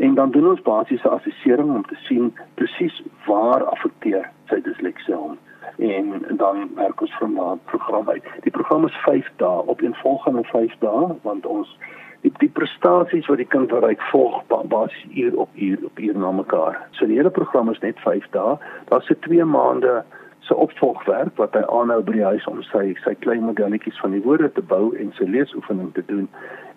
En 0.06 0.16
dan 0.20 0.32
doen 0.36 0.52
ons 0.52 0.62
basiese 0.68 1.10
assessering 1.10 1.74
om 1.80 1.84
te 1.90 1.98
sien 2.06 2.32
presies 2.60 3.02
waar 3.26 3.66
affekteer 3.74 4.30
sy 4.52 4.62
disleksie 4.68 5.16
hom 5.16 5.40
en 5.78 6.38
dan 6.38 6.70
werk 6.76 7.02
ons 7.02 7.16
van 7.20 7.34
daardie 7.36 7.66
program 7.66 8.10
uit. 8.10 8.24
Die 8.42 8.52
program 8.52 8.86
is 8.86 8.96
5 9.04 9.32
dae 9.42 9.66
op 9.74 9.82
een 9.82 9.96
volgende 9.96 10.44
5 10.44 10.78
dae 10.80 11.16
want 11.22 11.46
ons 11.46 11.78
die, 12.26 12.34
die 12.42 12.50
prestasies 12.50 13.28
wat 13.30 13.42
die 13.42 13.50
kind 13.54 13.70
bereik 13.72 14.02
volg 14.12 14.42
basies 14.50 15.06
uur 15.14 15.38
op 15.46 15.50
uur 15.56 15.86
op 15.86 16.00
uur 16.00 16.18
na 16.18 16.32
mekaar. 16.32 16.78
So 16.98 17.06
die 17.06 17.20
hele 17.20 17.30
program 17.30 17.70
is 17.70 17.82
net 17.86 18.00
5 18.04 18.28
dae. 18.34 18.58
Daar's 18.90 19.06
se 19.06 19.18
2 19.28 19.46
maande 19.46 20.04
se 20.46 20.56
opvolgwerk 20.56 21.38
wat 21.42 21.56
hy 21.58 21.64
aanhou 21.74 22.02
by 22.06 22.18
die 22.18 22.26
huis 22.26 22.46
om 22.50 22.62
sy 22.70 22.94
sy 23.04 23.16
klein 23.26 23.46
modelletjies 23.48 23.98
van 24.02 24.14
die 24.14 24.22
woorde 24.26 24.52
te 24.54 24.62
bou 24.74 24.92
en 25.02 25.14
sy 25.18 25.26
leesoefening 25.30 25.94
te 25.96 26.04
doen. 26.10 26.28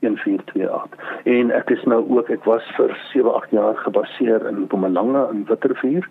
1428 0.00 1.24
en 1.24 1.50
ek 1.50 1.70
is 1.70 1.84
nou 1.90 2.02
ook 2.18 2.30
ek 2.30 2.44
was 2.44 2.66
vir 2.76 2.92
7 3.12 3.32
8 3.32 3.54
jaar 3.56 3.78
gebaseer 3.84 4.48
in 4.50 4.60
Mpumalanga 4.66 5.28
in 5.32 5.46
Witterrivier 5.48 6.08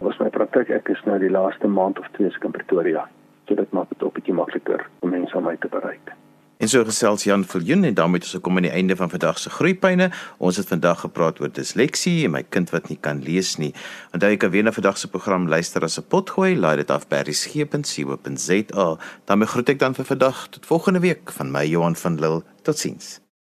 was 0.00 0.18
my 0.18 0.30
praktyk 0.34 0.72
ek 0.74 0.88
is 0.88 1.04
nou 1.06 1.18
die 1.22 1.30
laaste 1.30 1.68
maand 1.68 1.98
of 1.98 2.08
twee 2.16 2.32
in 2.32 2.56
Pretoria. 2.56 3.08
So 3.46 3.54
dit 3.54 3.72
maak 3.72 3.88
dit 3.88 4.02
'n 4.02 4.14
bietjie 4.14 4.34
makliker 4.34 4.86
om 5.00 5.10
mense 5.10 5.36
aan 5.36 5.44
my 5.44 5.56
te 5.56 5.68
bereik 5.68 6.14
En 6.60 6.68
so 6.68 6.84
gesels 6.84 7.22
Jan 7.24 7.44
Viljoen 7.48 7.84
en 7.88 7.94
daarmee 7.94 8.20
het 8.20 8.26
ons 8.28 8.36
gekom 8.36 8.56
aan 8.60 8.66
die 8.68 8.70
einde 8.76 8.96
van 8.96 9.08
vandag 9.10 9.38
se 9.40 9.50
groeipyne. 9.50 10.10
Ons 10.38 10.58
het 10.60 10.68
vandag 10.68 11.00
gepraat 11.00 11.40
oor 11.40 11.48
disleksie 11.52 12.26
en 12.26 12.34
my 12.34 12.42
kind 12.42 12.68
wat 12.74 12.90
nie 12.92 12.98
kan 13.00 13.22
lees 13.24 13.54
nie. 13.56 13.70
Onthou 14.12 14.28
jy 14.28 14.36
kan 14.42 14.52
weer 14.52 14.66
na 14.68 14.74
vandag 14.76 15.00
se 15.00 15.08
program 15.08 15.48
luister 15.48 15.82
as 15.88 15.96
'n 15.98 16.04
potgooi, 16.12 16.56
laai 16.56 16.76
dit 16.76 16.90
af 16.90 17.08
by 17.08 17.22
resgep.co.za. 17.24 18.98
daarmee 19.24 19.48
groet 19.48 19.68
ek 19.68 19.78
dan 19.78 19.94
vir 19.94 20.04
vandag 20.04 20.48
tot 20.50 20.66
volgende 20.66 21.00
week 21.00 21.32
van 21.32 21.50
my 21.50 21.64
Johan 21.64 21.96
van 21.96 22.20
Lille. 22.20 22.44
Totsiens. 22.62 23.29